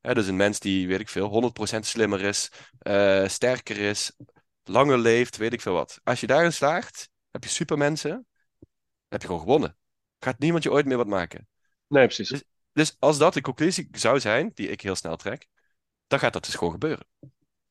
Dus 0.00 0.26
een 0.26 0.36
mens 0.36 0.58
die, 0.60 0.88
weet 0.88 1.00
ik 1.00 1.08
veel, 1.08 1.28
100% 1.28 1.86
slimmer 1.86 2.20
is, 2.20 2.50
eh, 2.78 3.28
sterker 3.28 3.76
is, 3.78 4.12
langer 4.64 4.98
leeft, 4.98 5.36
weet 5.36 5.52
ik 5.52 5.60
veel 5.60 5.72
wat. 5.72 6.00
Als 6.02 6.20
je 6.20 6.26
daarin 6.26 6.52
slaagt, 6.52 7.08
heb 7.30 7.44
je 7.44 7.50
supermensen, 7.50 8.26
heb 9.08 9.20
je 9.20 9.26
gewoon 9.26 9.42
gewonnen. 9.42 9.76
Gaat 10.18 10.38
niemand 10.38 10.62
je 10.62 10.70
ooit 10.70 10.86
meer 10.86 10.96
wat 10.96 11.06
maken. 11.06 11.48
Nee, 11.86 12.04
precies. 12.06 12.28
Dus- 12.28 12.44
Dus 12.72 12.96
als 12.98 13.18
dat 13.18 13.34
de 13.34 13.40
conclusie 13.40 13.88
zou 13.92 14.20
zijn, 14.20 14.50
die 14.54 14.68
ik 14.68 14.80
heel 14.80 14.94
snel 14.94 15.16
trek, 15.16 15.46
dan 16.06 16.18
gaat 16.18 16.32
dat 16.32 16.44
dus 16.44 16.54
gewoon 16.54 16.72
gebeuren. 16.72 17.06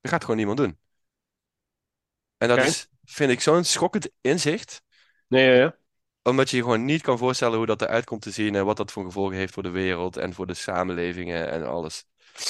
Dat 0.01 0.11
gaat 0.11 0.21
gewoon 0.21 0.37
niemand 0.37 0.57
doen. 0.57 0.79
En 2.37 2.47
dat 2.47 2.57
is, 2.57 2.87
vind 3.03 3.31
ik, 3.31 3.41
zo'n 3.41 3.63
schokkend 3.63 4.09
inzicht 4.21 4.81
Nee, 5.27 5.45
ja, 5.45 5.53
ja. 5.53 5.77
Omdat 6.23 6.49
je 6.49 6.57
je 6.57 6.63
gewoon 6.63 6.85
niet 6.85 7.01
kan 7.01 7.17
voorstellen 7.17 7.57
hoe 7.57 7.65
dat 7.65 7.81
eruit 7.81 8.05
komt 8.05 8.21
te 8.21 8.31
zien 8.31 8.55
en 8.55 8.65
wat 8.65 8.77
dat 8.77 8.91
voor 8.91 9.03
gevolgen 9.05 9.37
heeft 9.37 9.53
voor 9.53 9.63
de 9.63 9.69
wereld 9.69 10.17
en 10.17 10.33
voor 10.33 10.47
de 10.47 10.53
samenlevingen 10.53 11.51
en 11.51 11.65
alles. 11.67 12.05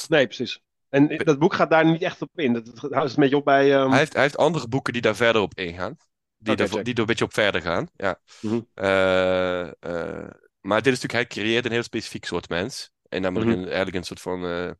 Nee, 0.07 0.25
precies. 0.25 0.61
En 0.89 1.17
dat 1.17 1.39
boek 1.39 1.53
gaat 1.53 1.69
daar 1.69 1.85
niet 1.85 2.01
echt 2.01 2.21
op 2.21 2.29
in. 2.35 2.53
Dat, 2.53 2.67
houdt 2.75 2.93
het 2.93 3.13
een 3.15 3.19
beetje 3.23 3.35
op 3.37 3.45
bij... 3.45 3.73
ehm, 3.75 3.89
Hij 3.89 3.99
heeft, 3.99 4.13
hij 4.13 4.21
heeft 4.21 4.37
andere 4.37 4.67
boeken 4.67 4.93
die 4.93 5.01
daar 5.01 5.15
verder 5.15 5.41
op 5.41 5.53
ingaan. 5.57 5.97
Die, 6.37 6.55
er, 6.55 6.67
check. 6.67 6.85
die 6.85 6.93
er 6.93 6.99
een 6.99 7.05
beetje 7.05 7.25
op 7.25 7.33
verder 7.33 7.61
gaan. 7.61 7.87
Ja. 7.95 8.19
Mhm. 8.41 8.59
Eh, 8.73 9.61
eh, 9.67 10.29
maar 10.61 10.81
dit 10.81 10.93
is 10.93 11.01
natuurlijk, 11.01 11.13
hij 11.13 11.43
creëert 11.43 11.65
een 11.65 11.71
heel 11.71 11.83
specifiek 11.83 12.25
soort 12.25 12.49
mens. 12.49 12.91
En 13.09 13.21
namelijk 13.21 13.49
Mhm. 13.51 13.59
een, 13.59 13.65
eigenlijk 13.65 13.95
een 13.95 14.03
soort 14.03 14.21
van. 14.21 14.45
eh, 14.45 14.71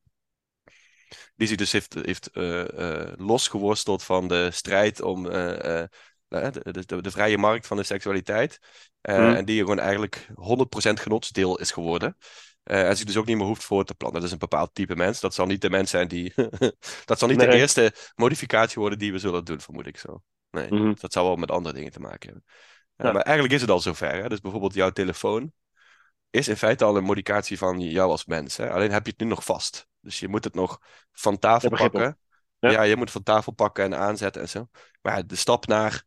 die 1.36 1.48
zich 1.48 1.58
dus 1.58 1.72
heeft, 1.72 1.94
heeft 1.94 2.30
losgeworsteld 3.20 4.04
van 4.04 4.28
de 4.28 4.52
strijd 4.52 5.02
om 5.02 5.28
de, 6.40 6.86
de, 6.86 7.02
de, 7.02 7.12
vrije 7.12 7.38
markt 7.38 7.68
van 7.68 7.78
de 7.78 7.84
seksualiteit. 7.84 8.60
Eh, 9.02 9.18
Mhm. 9.18 9.34
En 9.36 9.46
die 9.46 9.60
gewoon 9.60 9.80
eigenlijk 9.80 10.28
100% 10.36 11.00
genotsdeel 11.00 11.60
is 11.60 11.72
geworden. 11.72 12.18
Eh, 12.64 12.88
en 12.90 12.98
zich 12.98 13.06
dus 13.06 13.18
ook 13.18 13.26
niet 13.26 13.38
meer 13.38 13.46
hoeft 13.46 13.64
voor 13.64 13.86
te 13.86 13.96
plannen. 13.96 14.20
Dat 14.20 14.28
is 14.30 14.34
een 14.34 14.48
bepaald 14.48 14.74
type 14.74 14.96
mens. 14.96 15.20
Dat 15.20 15.34
zal 15.34 15.46
niet 15.46 15.62
de 15.62 15.70
mens 15.70 15.90
zijn 15.90 16.08
die. 16.08 16.34
dat 17.06 17.20
zal 17.20 17.28
niet 17.28 17.40
de 17.40 17.48
eerste 17.54 17.94
modificatie 18.16 18.80
worden 18.82 19.00
die 19.00 19.12
we 19.12 19.20
zullen 19.20 19.46
doen, 19.46 19.62
vermoed 19.62 19.88
ik 19.88 19.98
zo. 19.98 20.22
Nee, 20.52 20.72
Mhm. 20.72 20.94
dat 21.00 21.14
zal 21.14 21.26
wel 21.26 21.36
met 21.36 21.52
andere 21.52 21.76
dingen 21.76 21.92
te 21.92 22.00
maken 22.00 22.30
hebben. 22.30 22.44
Eh, 22.96 23.06
Ja. 23.06 23.12
Maar 23.12 23.22
eigenlijk 23.22 23.56
is 23.56 23.62
het 23.62 23.70
al 23.70 23.80
zover. 23.80 24.14
Hè? 24.22 24.30
Dus 24.30 24.40
bijvoorbeeld 24.40 24.74
jouw 24.74 24.90
telefoon 24.92 25.54
is 26.30 26.48
in 26.48 26.58
feite 26.58 26.84
al 26.84 26.98
een 26.98 27.04
modificatie 27.04 27.58
van 27.58 27.80
jou 27.80 28.10
als 28.12 28.26
mens. 28.26 28.58
Hè? 28.58 28.72
Alleen 28.72 28.92
heb 28.92 29.06
je 29.06 29.12
het 29.12 29.20
nu 29.20 29.28
nog 29.28 29.44
vast. 29.46 29.88
Dus 30.00 30.20
je 30.20 30.28
moet 30.28 30.44
het 30.44 30.54
nog 30.56 30.80
van 31.12 31.40
tafel 31.40 31.70
pakken. 31.70 32.18
Ja. 32.60 32.70
Ja. 32.72 32.82
je 32.82 32.92
moet 32.96 33.04
het 33.04 33.12
van 33.12 33.24
tafel 33.24 33.52
pakken 33.52 33.84
en 33.84 33.96
aanzetten 33.98 34.42
en 34.42 34.50
zo. 34.50 34.68
Maar 35.02 35.28
de 35.28 35.36
stap 35.36 35.68
naar 35.68 36.04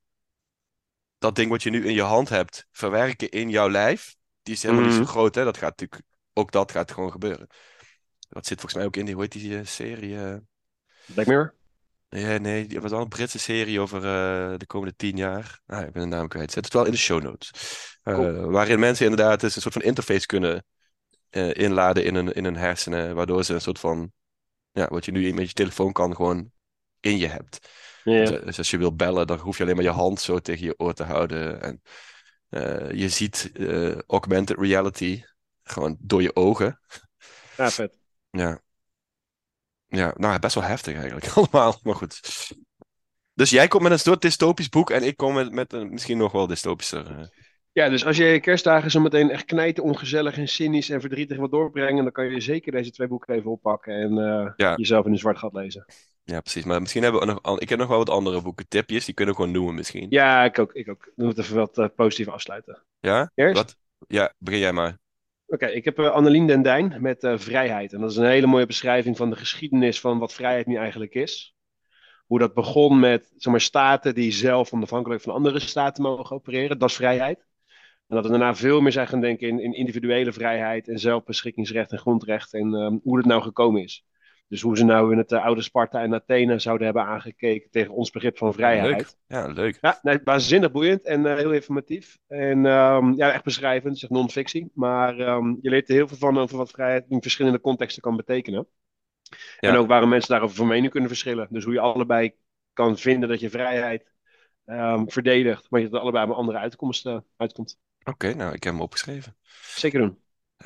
dat 1.18 1.34
ding 1.36 1.50
wat 1.50 1.62
je 1.62 1.70
nu 1.70 1.86
in 1.86 1.94
je 1.94 2.02
hand 2.02 2.28
hebt, 2.28 2.66
verwerken 2.72 3.28
in 3.30 3.50
jouw 3.50 3.68
lijf, 3.70 4.16
die 4.42 4.54
is 4.54 4.62
helemaal 4.62 4.84
niet 4.84 4.94
Mhm. 4.94 5.02
zo 5.04 5.10
groot. 5.10 5.34
Hè? 5.34 5.44
Dat 5.44 5.56
gaat 5.56 5.70
natuurlijk, 5.80 6.02
ook 6.32 6.52
dat 6.52 6.70
gaat 6.72 6.92
gewoon 6.92 7.10
gebeuren. 7.10 7.46
Dat 8.28 8.46
zit 8.46 8.60
volgens 8.60 8.74
mij 8.74 8.84
ook 8.84 8.96
in 8.96 9.04
die, 9.04 9.14
hoe 9.14 9.22
heet 9.22 9.32
die 9.32 9.58
eh, 9.58 9.64
serie? 9.66 10.16
eh, 10.18 10.36
Black 11.04 11.26
Mirror? 11.26 11.54
Ja, 12.08 12.38
nee, 12.38 12.66
die 12.66 12.80
was 12.80 12.92
al 12.92 13.00
een 13.00 13.08
Britse 13.08 13.38
serie 13.38 13.80
over 13.80 13.96
eh, 13.98 14.58
de 14.58 14.66
komende 14.66 14.96
tien 14.96 15.16
jaar. 15.16 15.60
Ah, 15.66 15.86
ik 15.86 15.92
ben 15.92 16.02
de 16.02 16.16
naam 16.16 16.28
kwijt. 16.28 16.52
Zet 16.52 16.64
het 16.64 16.72
wel 16.74 16.84
in 16.84 16.90
de 16.90 16.96
show 16.96 17.22
notes. 17.22 17.50
Cool. 18.02 18.50
waarin 18.50 18.78
mensen 18.78 19.06
inderdaad 19.06 19.40
dus 19.40 19.56
een 19.56 19.62
soort 19.62 19.74
van 19.74 19.82
interface 19.82 20.26
kunnen 20.26 20.64
inladen 21.52 22.04
in 22.04 22.14
hun, 22.14 22.32
in 22.32 22.44
hun 22.44 22.56
hersenen. 22.56 23.14
Waardoor 23.14 23.44
ze 23.44 23.54
een 23.54 23.60
soort 23.60 23.78
van, 23.78 24.12
ja, 24.72 24.86
wat 24.88 25.04
je 25.04 25.12
nu 25.12 25.32
met 25.32 25.46
je 25.48 25.52
telefoon 25.54 25.92
kan, 25.92 26.14
gewoon 26.16 26.50
in 27.00 27.18
je 27.18 27.26
hebt. 27.26 27.68
Dus, 28.06 28.28
Ja, 28.28 28.36
eh, 28.36 28.44
dus 28.44 28.58
als 28.58 28.70
je 28.70 28.78
wil 28.78 28.94
bellen, 28.94 29.26
dan 29.26 29.38
hoef 29.38 29.56
je 29.56 29.62
alleen 29.62 29.74
maar 29.74 29.84
je 29.84 29.90
hand 29.90 30.20
zo 30.20 30.38
tegen 30.38 30.64
je 30.66 30.78
oor 30.78 30.94
te 30.94 31.02
houden. 31.02 31.62
En 31.62 31.82
eh, 32.48 32.90
je 32.90 33.08
ziet 33.08 33.50
eh, 33.54 33.98
augmented 33.98 34.58
reality 34.58 35.22
gewoon 35.62 35.96
door 36.00 36.22
je 36.22 36.36
ogen. 36.36 36.80
ja, 37.56 37.70
vet. 37.70 37.98
Ja, 38.30 38.60
ja, 39.86 40.14
nou 40.16 40.38
best 40.38 40.54
wel 40.54 40.64
heftig 40.64 40.94
eigenlijk 40.94 41.26
allemaal. 41.36 41.80
Maar 41.82 41.94
goed. 41.94 42.20
Dus 43.34 43.50
jij 43.50 43.68
komt 43.68 43.82
met 43.82 43.92
een 43.92 43.98
soort 43.98 44.22
dystopisch 44.22 44.68
boek 44.68 44.90
en 44.90 45.02
ik 45.02 45.16
kom 45.16 45.34
met, 45.34 45.52
met 45.52 45.72
een 45.72 45.90
misschien 45.90 46.18
nog 46.18 46.32
wel 46.32 46.46
dystopischer. 46.46 47.30
Ja, 47.76 47.88
dus 47.88 48.04
als 48.04 48.16
je 48.16 48.24
je 48.24 48.40
kerstdagen 48.40 48.90
zo 48.90 49.00
meteen 49.00 49.30
echt 49.30 49.44
knijten, 49.44 49.82
ongezellig 49.82 50.36
en 50.38 50.48
cynisch 50.48 50.90
en 50.90 51.00
verdrietig 51.00 51.36
wil 51.36 51.48
doorbrengen, 51.48 52.02
dan 52.02 52.12
kan 52.12 52.30
je 52.30 52.40
zeker 52.40 52.72
deze 52.72 52.90
twee 52.90 53.08
boeken 53.08 53.34
even 53.34 53.50
oppakken 53.50 53.94
en 53.94 54.18
eh, 54.18 54.52
Ja, 54.56 54.74
jezelf 54.76 55.06
in 55.06 55.12
een 55.12 55.18
zwart 55.18 55.38
gat 55.38 55.52
lezen. 55.52 55.84
ja, 56.24 56.40
precies. 56.40 56.64
Maar 56.64 56.80
misschien 56.80 57.02
hebben 57.02 57.20
we 57.20 57.26
nog. 57.26 57.60
Ik 57.60 57.68
heb 57.68 57.78
nog 57.78 57.88
wel 57.88 57.98
wat 57.98 58.10
andere 58.10 58.42
boeken, 58.42 58.68
tipjes, 58.68 59.04
die 59.04 59.14
kunnen 59.14 59.34
we 59.34 59.40
gewoon 59.40 59.56
noemen 59.56 59.74
misschien. 59.74 60.06
Ja, 60.08 60.44
ik 60.44 60.58
ook. 60.58 60.72
Ik 60.72 60.88
ook. 60.88 61.12
We 61.16 61.24
moeten 61.24 61.44
even 61.44 61.56
wat 61.56 61.78
eh, 61.78 61.86
positief 61.96 62.28
afsluiten. 62.28 62.82
Ja? 63.00 63.30
Eerst? 63.34 63.56
Wat? 63.56 63.76
Ja, 64.06 64.34
begin 64.38 64.60
jij 64.60 64.72
maar. 64.72 64.98
Oké, 65.46 65.66
ik 65.66 65.84
heb 65.84 65.98
uh, 65.98 66.10
Annelien 66.10 66.46
den 66.46 66.62
Dijn 66.62 66.96
met 67.00 67.32
Vrijheid. 67.34 67.92
En 67.92 68.00
dat 68.00 68.10
is 68.10 68.16
een 68.16 68.26
hele 68.26 68.46
mooie 68.46 68.66
beschrijving 68.66 69.16
van 69.16 69.30
de 69.30 69.36
geschiedenis 69.36 70.00
van 70.00 70.18
wat 70.18 70.32
vrijheid 70.32 70.66
nu 70.66 70.76
eigenlijk 70.76 71.14
is. 71.14 71.54
Hoe 72.26 72.38
dat 72.38 72.54
begon 72.54 73.00
met 73.00 73.32
zeg 73.36 73.52
maar, 73.52 73.60
staten 73.60 74.14
die 74.14 74.32
zelf 74.32 74.72
onafhankelijk 74.72 75.22
van 75.22 75.34
andere 75.34 75.58
staten 75.58 76.02
mogen 76.02 76.36
opereren. 76.36 76.78
Dat 76.78 76.90
is 76.90 76.96
vrijheid. 76.96 77.44
En 78.06 78.14
dat 78.16 78.24
we 78.24 78.30
daarna 78.30 78.54
veel 78.54 78.80
meer 78.80 78.92
zijn 78.92 79.08
gaan 79.08 79.20
denken 79.20 79.48
in, 79.48 79.60
in 79.60 79.72
individuele 79.72 80.32
vrijheid 80.32 80.88
en 80.88 80.98
zelfbeschikkingsrecht 80.98 81.92
en 81.92 81.98
grondrecht. 81.98 82.54
En 82.54 82.74
um, 82.74 83.00
hoe 83.02 83.16
het 83.16 83.26
nou 83.26 83.42
gekomen 83.42 83.82
is. 83.82 84.04
Dus 84.48 84.60
hoe 84.60 84.76
ze 84.76 84.84
nou 84.84 85.12
in 85.12 85.18
het 85.18 85.32
uh, 85.32 85.44
oude 85.44 85.62
Sparta 85.62 86.02
en 86.02 86.14
Athene 86.14 86.58
zouden 86.58 86.86
hebben 86.86 87.04
aangekeken 87.04 87.70
tegen 87.70 87.94
ons 87.94 88.10
begrip 88.10 88.38
van 88.38 88.54
vrijheid. 88.54 88.96
Leuk. 88.96 89.14
Ja, 89.26 89.46
leuk. 89.46 89.78
Ja, 89.80 89.98
nee, 90.02 90.20
waanzinnig 90.24 90.70
boeiend 90.70 91.04
en 91.04 91.20
uh, 91.20 91.34
heel 91.34 91.52
informatief. 91.52 92.18
En 92.26 92.64
um, 92.64 93.16
ja, 93.16 93.32
echt 93.32 93.44
beschrijvend, 93.44 93.98
zeg 93.98 94.10
non-fictie. 94.10 94.70
Maar 94.74 95.20
um, 95.20 95.58
je 95.60 95.70
leert 95.70 95.88
er 95.88 95.94
heel 95.94 96.08
veel 96.08 96.16
van 96.16 96.38
over 96.38 96.56
wat 96.56 96.70
vrijheid 96.70 97.04
in 97.08 97.22
verschillende 97.22 97.60
contexten 97.60 98.02
kan 98.02 98.16
betekenen. 98.16 98.66
Ja. 99.60 99.68
En 99.68 99.76
ook 99.76 99.88
waarom 99.88 100.08
mensen 100.08 100.30
daarover 100.30 100.56
van 100.56 100.66
mening 100.66 100.90
kunnen 100.90 101.08
verschillen. 101.08 101.46
Dus 101.50 101.64
hoe 101.64 101.72
je 101.72 101.80
allebei 101.80 102.34
kan 102.72 102.98
vinden 102.98 103.28
dat 103.28 103.40
je 103.40 103.50
vrijheid 103.50 104.12
um, 104.66 105.10
verdedigt, 105.10 105.70
maar 105.70 105.80
je 105.80 105.88
er 105.88 105.98
allebei 105.98 106.26
met 106.26 106.36
andere 106.36 106.58
uitkomsten 106.58 107.24
uitkomt. 107.36 107.78
Oké, 108.08 108.34
nou, 108.34 108.54
ik 108.54 108.64
heb 108.64 108.72
hem 108.72 108.82
opgeschreven. 108.82 109.36
Zeker 109.74 110.00
doen. 110.00 110.18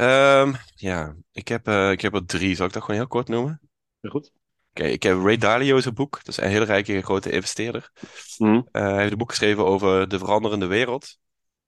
Um, 0.06 0.54
ja, 0.74 1.16
ik 1.32 1.48
heb, 1.48 1.68
uh, 1.68 1.90
ik 1.90 2.00
heb 2.00 2.14
er 2.14 2.26
drie. 2.26 2.54
Zal 2.54 2.66
ik 2.66 2.72
dat 2.72 2.82
gewoon 2.82 3.00
heel 3.00 3.08
kort 3.08 3.28
noemen? 3.28 3.60
Heel 4.00 4.10
goed. 4.10 4.32
Oké, 4.70 4.84
ik 4.84 5.02
heb 5.02 5.22
Ray 5.22 5.36
Dalio's 5.36 5.92
boek. 5.92 6.16
Dat 6.16 6.28
is 6.28 6.36
een 6.36 6.50
hele 6.50 6.64
rijke 6.64 7.02
grote 7.02 7.30
investeerder. 7.30 7.90
Mm. 8.38 8.54
Uh, 8.54 8.82
hij 8.82 8.98
heeft 8.98 9.12
een 9.12 9.18
boek 9.18 9.30
geschreven 9.30 9.64
over 9.64 10.08
de 10.08 10.18
veranderende 10.18 10.66
wereld. 10.66 11.18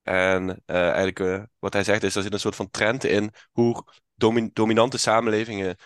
En 0.03 0.63
uh, 0.67 0.91
eigenlijk 0.91 1.49
wat 1.59 1.73
hij 1.73 1.85
zegt 1.85 2.03
is, 2.03 2.15
er 2.15 2.23
zit 2.23 2.33
een 2.33 2.41
soort 2.41 2.57
van 2.57 2.71
trend 2.71 3.05
in 3.05 3.33
hoe 3.51 3.85
domin 4.15 4.51
dominante 4.53 4.99
samenlevingen 4.99 5.77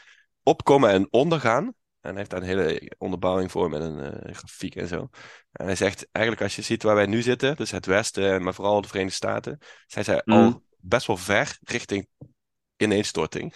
opkomen 0.42 0.90
en 0.90 1.06
ondergaan. 1.10 1.74
En 2.06 2.12
hij 2.12 2.18
heeft 2.18 2.30
daar 2.30 2.40
een 2.40 2.46
hele 2.46 2.92
onderbouwing 2.98 3.50
voor 3.50 3.70
met 3.70 3.80
een 3.80 3.98
uh, 3.98 4.34
grafiek 4.34 4.76
en 4.76 4.88
zo. 4.88 5.08
En 5.52 5.66
hij 5.66 5.76
zegt 5.76 6.08
eigenlijk 6.12 6.44
als 6.44 6.56
je 6.56 6.62
ziet 6.62 6.82
waar 6.82 6.94
wij 6.94 7.06
nu 7.06 7.22
zitten, 7.22 7.56
dus 7.56 7.70
het 7.70 7.86
Westen, 7.86 8.42
maar 8.42 8.54
vooral 8.54 8.80
de 8.80 8.88
Verenigde 8.88 9.16
Staten, 9.16 9.58
zijn 9.86 10.04
zij 10.04 10.22
Mm. 10.24 10.34
al 10.34 10.62
best 10.76 11.06
wel 11.06 11.16
ver 11.16 11.58
richting 11.62 12.08
ineenstorting. 12.76 13.54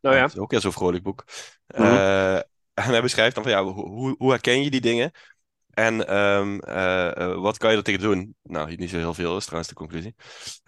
Nou 0.00 0.14
ja. 0.16 0.20
Dat 0.20 0.32
is 0.32 0.38
ook 0.38 0.50
weer 0.50 0.60
zo'n 0.60 0.72
vrolijk 0.72 1.02
boek. 1.02 1.24
Mhm. 1.66 1.82
Uh, 1.82 2.36
en 2.36 2.44
hij 2.74 3.02
beschrijft 3.02 3.34
dan 3.34 3.44
van 3.44 3.52
ja, 3.52 3.64
hoe, 3.64 4.14
hoe 4.18 4.30
herken 4.30 4.62
je 4.62 4.70
die 4.70 4.80
dingen? 4.80 5.10
En 5.70 6.16
um, 6.16 6.60
uh, 6.68 7.10
uh, 7.18 7.34
wat 7.34 7.58
kan 7.58 7.70
je 7.70 7.76
er 7.76 7.82
tegen 7.82 8.00
doen? 8.00 8.34
Nou, 8.42 8.74
niet 8.76 8.90
zo 8.90 8.96
heel 8.96 9.14
veel, 9.14 9.36
is 9.36 9.44
trouwens 9.44 9.68
de 9.68 9.76
conclusie. 9.76 10.14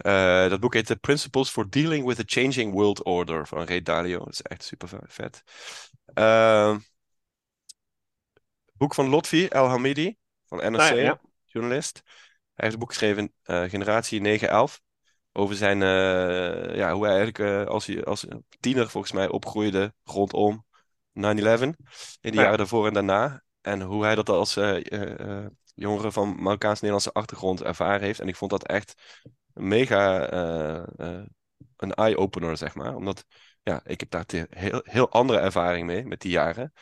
Uh, 0.06 0.48
dat 0.48 0.60
boek 0.60 0.74
heet 0.74 0.86
The 0.86 0.96
Principles 0.96 1.50
for 1.50 1.70
Dealing 1.70 2.06
with 2.06 2.16
the 2.16 2.22
Changing 2.26 2.72
World 2.72 3.04
Order 3.04 3.46
van 3.46 3.66
Ray 3.66 3.82
Dalio. 3.82 4.18
Dat 4.18 4.32
is 4.32 4.42
echt 4.42 4.62
super 4.62 4.88
vet. 5.06 5.42
Boek 8.80 8.94
van 8.94 9.08
Lotfi 9.08 9.46
El 9.46 9.68
Hamidi 9.68 10.16
van 10.46 10.58
NRC, 10.58 10.70
Nou 10.70 10.94
ja, 10.96 11.02
ja. 11.02 11.20
journalist. 11.44 12.02
Hij 12.04 12.12
heeft 12.54 12.72
een 12.72 12.78
boek 12.78 12.88
geschreven, 12.88 13.32
uh, 13.44 13.62
Generatie 13.62 14.20
911. 14.20 14.80
Over 15.32 15.56
zijn, 15.56 15.80
uh, 15.80 16.76
ja, 16.76 16.92
hoe 16.92 17.04
hij 17.06 17.16
eigenlijk 17.16 17.38
uh, 17.38 17.66
als, 17.66 17.86
hij, 17.86 18.04
als 18.04 18.26
tiener 18.60 18.90
volgens 18.90 19.12
mij 19.12 19.28
opgroeide 19.28 19.94
rondom 20.04 20.64
9-11. 21.12 21.12
In 21.12 21.76
de 22.20 22.32
Ja. 22.32 22.42
jaren 22.42 22.58
daarvoor 22.58 22.86
en 22.86 22.92
daarna. 22.92 23.42
En 23.60 23.80
hoe 23.80 24.04
hij 24.04 24.14
dat 24.14 24.28
als 24.28 24.54
jongere 25.74 26.12
van 26.12 26.42
Marokkaans-Nederlandse 26.42 27.12
achtergrond 27.12 27.62
ervaren 27.62 28.02
heeft. 28.02 28.20
En 28.20 28.28
ik 28.28 28.36
vond 28.36 28.50
dat 28.50 28.66
echt 28.66 28.94
mega 29.52 30.32
een 31.76 31.94
eye-opener, 31.94 32.56
zeg 32.56 32.74
maar. 32.74 32.94
Omdat, 32.94 33.24
ja, 33.62 33.80
ik 33.84 34.00
heb 34.00 34.10
daar 34.10 34.24
heel, 34.50 34.80
heel 34.84 35.10
andere 35.10 35.38
ervaring 35.38 35.86
mee 35.86 36.04
met 36.04 36.20
die 36.20 36.30
jaren. 36.30 36.72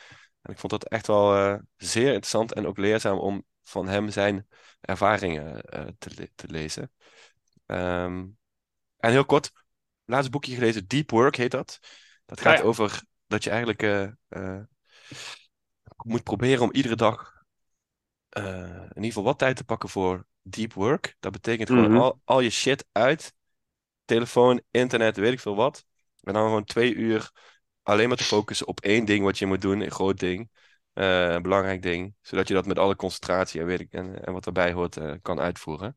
En 0.48 0.54
ik 0.54 0.61
vond 0.61 0.72
dat 0.72 0.88
echt 0.88 1.06
wel 1.06 1.37
uh, 1.37 1.58
zeer 1.76 2.06
interessant 2.06 2.52
en 2.52 2.66
ook 2.66 2.78
leerzaam 2.78 3.18
om 3.18 3.44
van 3.62 3.88
hem 3.88 4.11
zijn 4.11 4.46
ervaringen 4.80 5.62
uh, 5.74 5.87
te, 5.98 6.11
le 6.14 6.30
te, 6.34 6.48
lezen. 6.48 6.92
Um, 7.66 8.38
en 8.96 9.11
heel 9.11 9.24
kort, 9.24 9.52
laatste 10.04 10.30
boekje 10.30 10.54
gelezen, 10.54 10.87
Deep 10.87 11.11
Work 11.11 11.37
heet 11.37 11.50
dat. 11.50 11.78
Dat 12.26 12.40
gaat 12.40 12.58
ja. 12.58 12.64
over 12.64 13.02
dat 13.26 13.44
je 13.44 13.50
eigenlijk 13.50 13.82
uh, 14.28 14.61
moet 16.04 16.22
proberen 16.22 16.62
om 16.62 16.72
iedere 16.72 16.96
dag 16.96 17.37
in 18.28 18.94
ieder 18.94 19.04
geval 19.04 19.22
wat 19.22 19.38
tijd 19.38 19.56
te 19.56 19.64
pakken 19.64 19.88
voor 19.88 20.26
deep 20.42 20.72
work. 20.72 21.16
Dat 21.20 21.32
betekent 21.32 21.68
gewoon 21.68 21.90
Mhm. 21.90 22.00
al, 22.00 22.20
al 22.24 22.40
je 22.40 22.50
shit 22.50 22.87
uit. 22.92 23.34
Telefoon, 24.04 24.62
internet, 24.70 25.16
weet 25.16 25.32
ik 25.32 25.40
veel 25.40 25.56
wat. 25.56 25.84
En 26.20 26.32
dan 26.32 26.44
gewoon 26.44 26.64
twee 26.64 26.94
uur 26.94 27.30
alleen 27.88 28.09
maar 28.09 28.16
te 28.16 28.24
focussen 28.24 28.66
op 28.66 28.81
één 28.81 29.05
ding 29.05 29.24
wat 29.24 29.38
je 29.38 29.46
moet 29.46 29.61
doen. 29.61 29.81
Een 29.81 29.90
groot 29.90 30.18
ding. 30.18 30.51
eh, 30.92 31.31
een 31.33 31.42
belangrijk 31.42 31.83
ding. 31.83 32.14
Zodat 32.20 32.48
je 32.48 32.55
dat 32.55 32.66
met 32.66 32.79
alle 32.79 32.96
concentratie 32.96 33.61
en, 33.61 33.66
weet 33.66 33.81
ik, 33.81 33.92
en, 33.92 34.24
en 34.24 34.33
wat 34.33 34.46
erbij 34.46 34.72
hoort 34.72 34.96
eh, 34.96 35.12
kan 35.22 35.40
uitvoeren. 35.40 35.96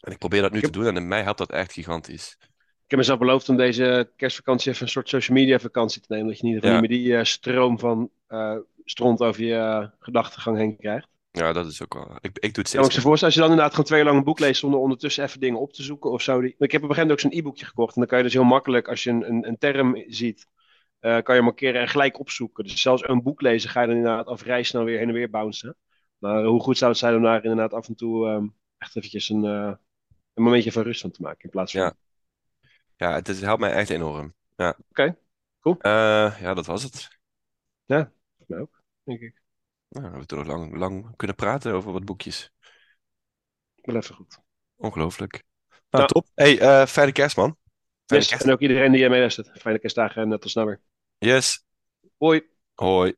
En 0.00 0.12
ik 0.12 0.18
probeer 0.18 0.42
dat 0.42 0.52
nu 0.52 0.60
te 0.60 0.70
doen 0.70 0.86
en 0.86 0.96
in 0.96 1.08
mij 1.08 1.22
helpt 1.22 1.38
dat 1.38 1.50
echt 1.50 1.72
gigantisch. 1.72 2.36
Ik 2.84 2.98
heb 2.98 2.98
mezelf 2.98 3.18
beloofd 3.18 3.48
om 3.48 3.56
deze 3.56 4.12
kerstvakantie 4.16 4.70
even 4.70 4.82
een 4.82 4.88
soort 4.88 5.08
social 5.08 5.36
media 5.36 5.58
vakantie 5.58 6.00
te 6.00 6.06
nemen. 6.08 6.26
Dat 6.26 6.36
je 6.38 6.42
in 6.42 6.48
ieder 6.48 6.62
geval 6.62 6.76
Ja. 6.76 6.82
niet 6.82 6.90
meer 6.90 6.98
die 7.04 7.16
eh, 7.16 7.24
stroom 7.24 7.78
van 7.78 8.10
stront 8.84 9.20
over 9.20 9.42
je 9.44 9.90
gedachtegang 9.98 10.56
heen 10.56 10.76
krijgt. 10.76 11.08
Ja, 11.30 11.52
dat 11.52 11.66
is 11.66 11.82
ook 11.82 11.94
wel. 11.94 12.08
Ik, 12.20 12.38
ik 12.38 12.40
doe 12.40 12.50
het 12.54 12.68
steeds. 12.68 12.98
voorstellen, 12.98 13.24
als 13.24 13.34
je 13.34 13.40
dan 13.40 13.48
inderdaad 13.50 13.70
gewoon 13.70 13.86
twee 13.86 14.04
lang 14.04 14.16
een 14.16 14.24
boek 14.24 14.38
leest 14.38 14.60
zonder 14.60 14.80
ondertussen 14.80 15.24
even 15.24 15.40
dingen 15.40 15.60
op 15.60 15.72
te 15.72 15.82
zoeken 15.82 16.10
of 16.10 16.22
zo. 16.22 16.40
Die... 16.40 16.54
Ik 16.58 16.72
heb 16.72 16.82
op 16.82 16.88
een 16.88 16.94
gegeven 16.94 17.00
moment 17.00 17.10
ook 17.24 17.30
zo'n 17.30 17.38
e-boekje 17.40 17.64
gekocht. 17.64 17.94
En 17.94 18.00
dan 18.00 18.08
kan 18.08 18.18
je 18.18 18.24
dus 18.24 18.32
heel 18.32 18.44
makkelijk, 18.44 18.88
als 18.88 19.02
je 19.02 19.10
een, 19.10 19.28
een, 19.28 19.48
een 19.48 19.58
term 19.58 20.04
ziet, 20.08 20.46
kan 21.22 21.34
je 21.34 21.42
markeren 21.42 21.80
en 21.80 21.88
gelijk 21.88 22.18
opzoeken. 22.18 22.64
Dus 22.64 22.80
zelfs 22.82 23.08
een 23.08 23.22
boek 23.22 23.40
lezen 23.40 23.70
ga 23.70 23.80
je 23.80 23.86
dan 23.86 23.96
inderdaad 23.96 24.26
al 24.26 24.36
vrij 24.36 24.62
snel 24.62 24.84
weer 24.84 24.98
heen 24.98 25.08
en 25.08 25.14
weer 25.14 25.30
bouncen. 25.30 25.76
Maar 26.18 26.44
hoe 26.44 26.60
goed 26.60 26.78
zou 26.78 26.90
het 26.90 27.00
zijn 27.00 27.16
om 27.16 27.22
daar 27.22 27.42
inderdaad 27.42 27.72
af 27.72 27.88
en 27.88 27.94
toe 27.94 28.28
ehm, 28.28 28.46
echt 28.78 28.96
eventjes 28.96 29.28
een, 29.28 29.44
eh, 29.44 29.72
een 30.34 30.42
momentje 30.42 30.72
van 30.72 30.82
rust 30.82 31.00
van 31.00 31.10
te 31.10 31.22
maken. 31.22 31.44
In 31.44 31.50
plaats 31.50 31.72
van... 31.72 31.80
Ja. 31.80 31.94
Ja, 32.96 33.14
het 33.14 33.28
is, 33.28 33.40
helpt 33.40 33.60
mij 33.60 33.72
echt 33.72 33.90
enorm. 33.90 34.34
Ja. 34.56 34.76
Oké, 34.90 35.16
cool. 35.60 35.76
Eh, 35.78 36.40
ja, 36.40 36.54
dat 36.54 36.66
was 36.66 36.82
het. 36.82 37.18
Ja, 37.84 38.12
voor 38.36 38.46
mij 38.48 38.58
ook, 38.58 38.82
denk 39.02 39.20
ik. 39.20 39.42
Nou, 39.88 40.04
we 40.04 40.10
hebben 40.10 40.26
toch 40.26 40.46
lang, 40.46 40.76
lang 40.76 41.16
kunnen 41.16 41.36
praten 41.36 41.72
over 41.72 41.92
wat 41.92 42.04
boekjes. 42.04 42.52
Wel 43.74 43.96
even 43.96 44.14
goed. 44.14 44.38
Ongelooflijk. 44.76 45.32
Nou, 45.68 45.80
Nou. 45.90 46.06
top. 46.06 46.26
Hey, 46.34 46.60
eh 46.60 46.86
fijne 46.86 47.12
kerst, 47.12 47.36
man. 47.36 47.56
Fijne 48.06 48.22
Yes, 48.22 48.28
kerst. 48.28 48.44
en 48.44 48.52
ook 48.52 48.60
iedereen 48.60 48.92
die 48.92 49.08
mee 49.08 49.18
luistert. 49.18 49.50
Fijne 49.60 49.78
kerstdagen 49.78 50.32
en 50.32 50.40
tot 50.40 50.50
snel 50.50 50.66
weer. 50.66 50.80
Yes. 51.22 51.60
Hoi. 52.20 52.42
Hoi. 52.78 53.14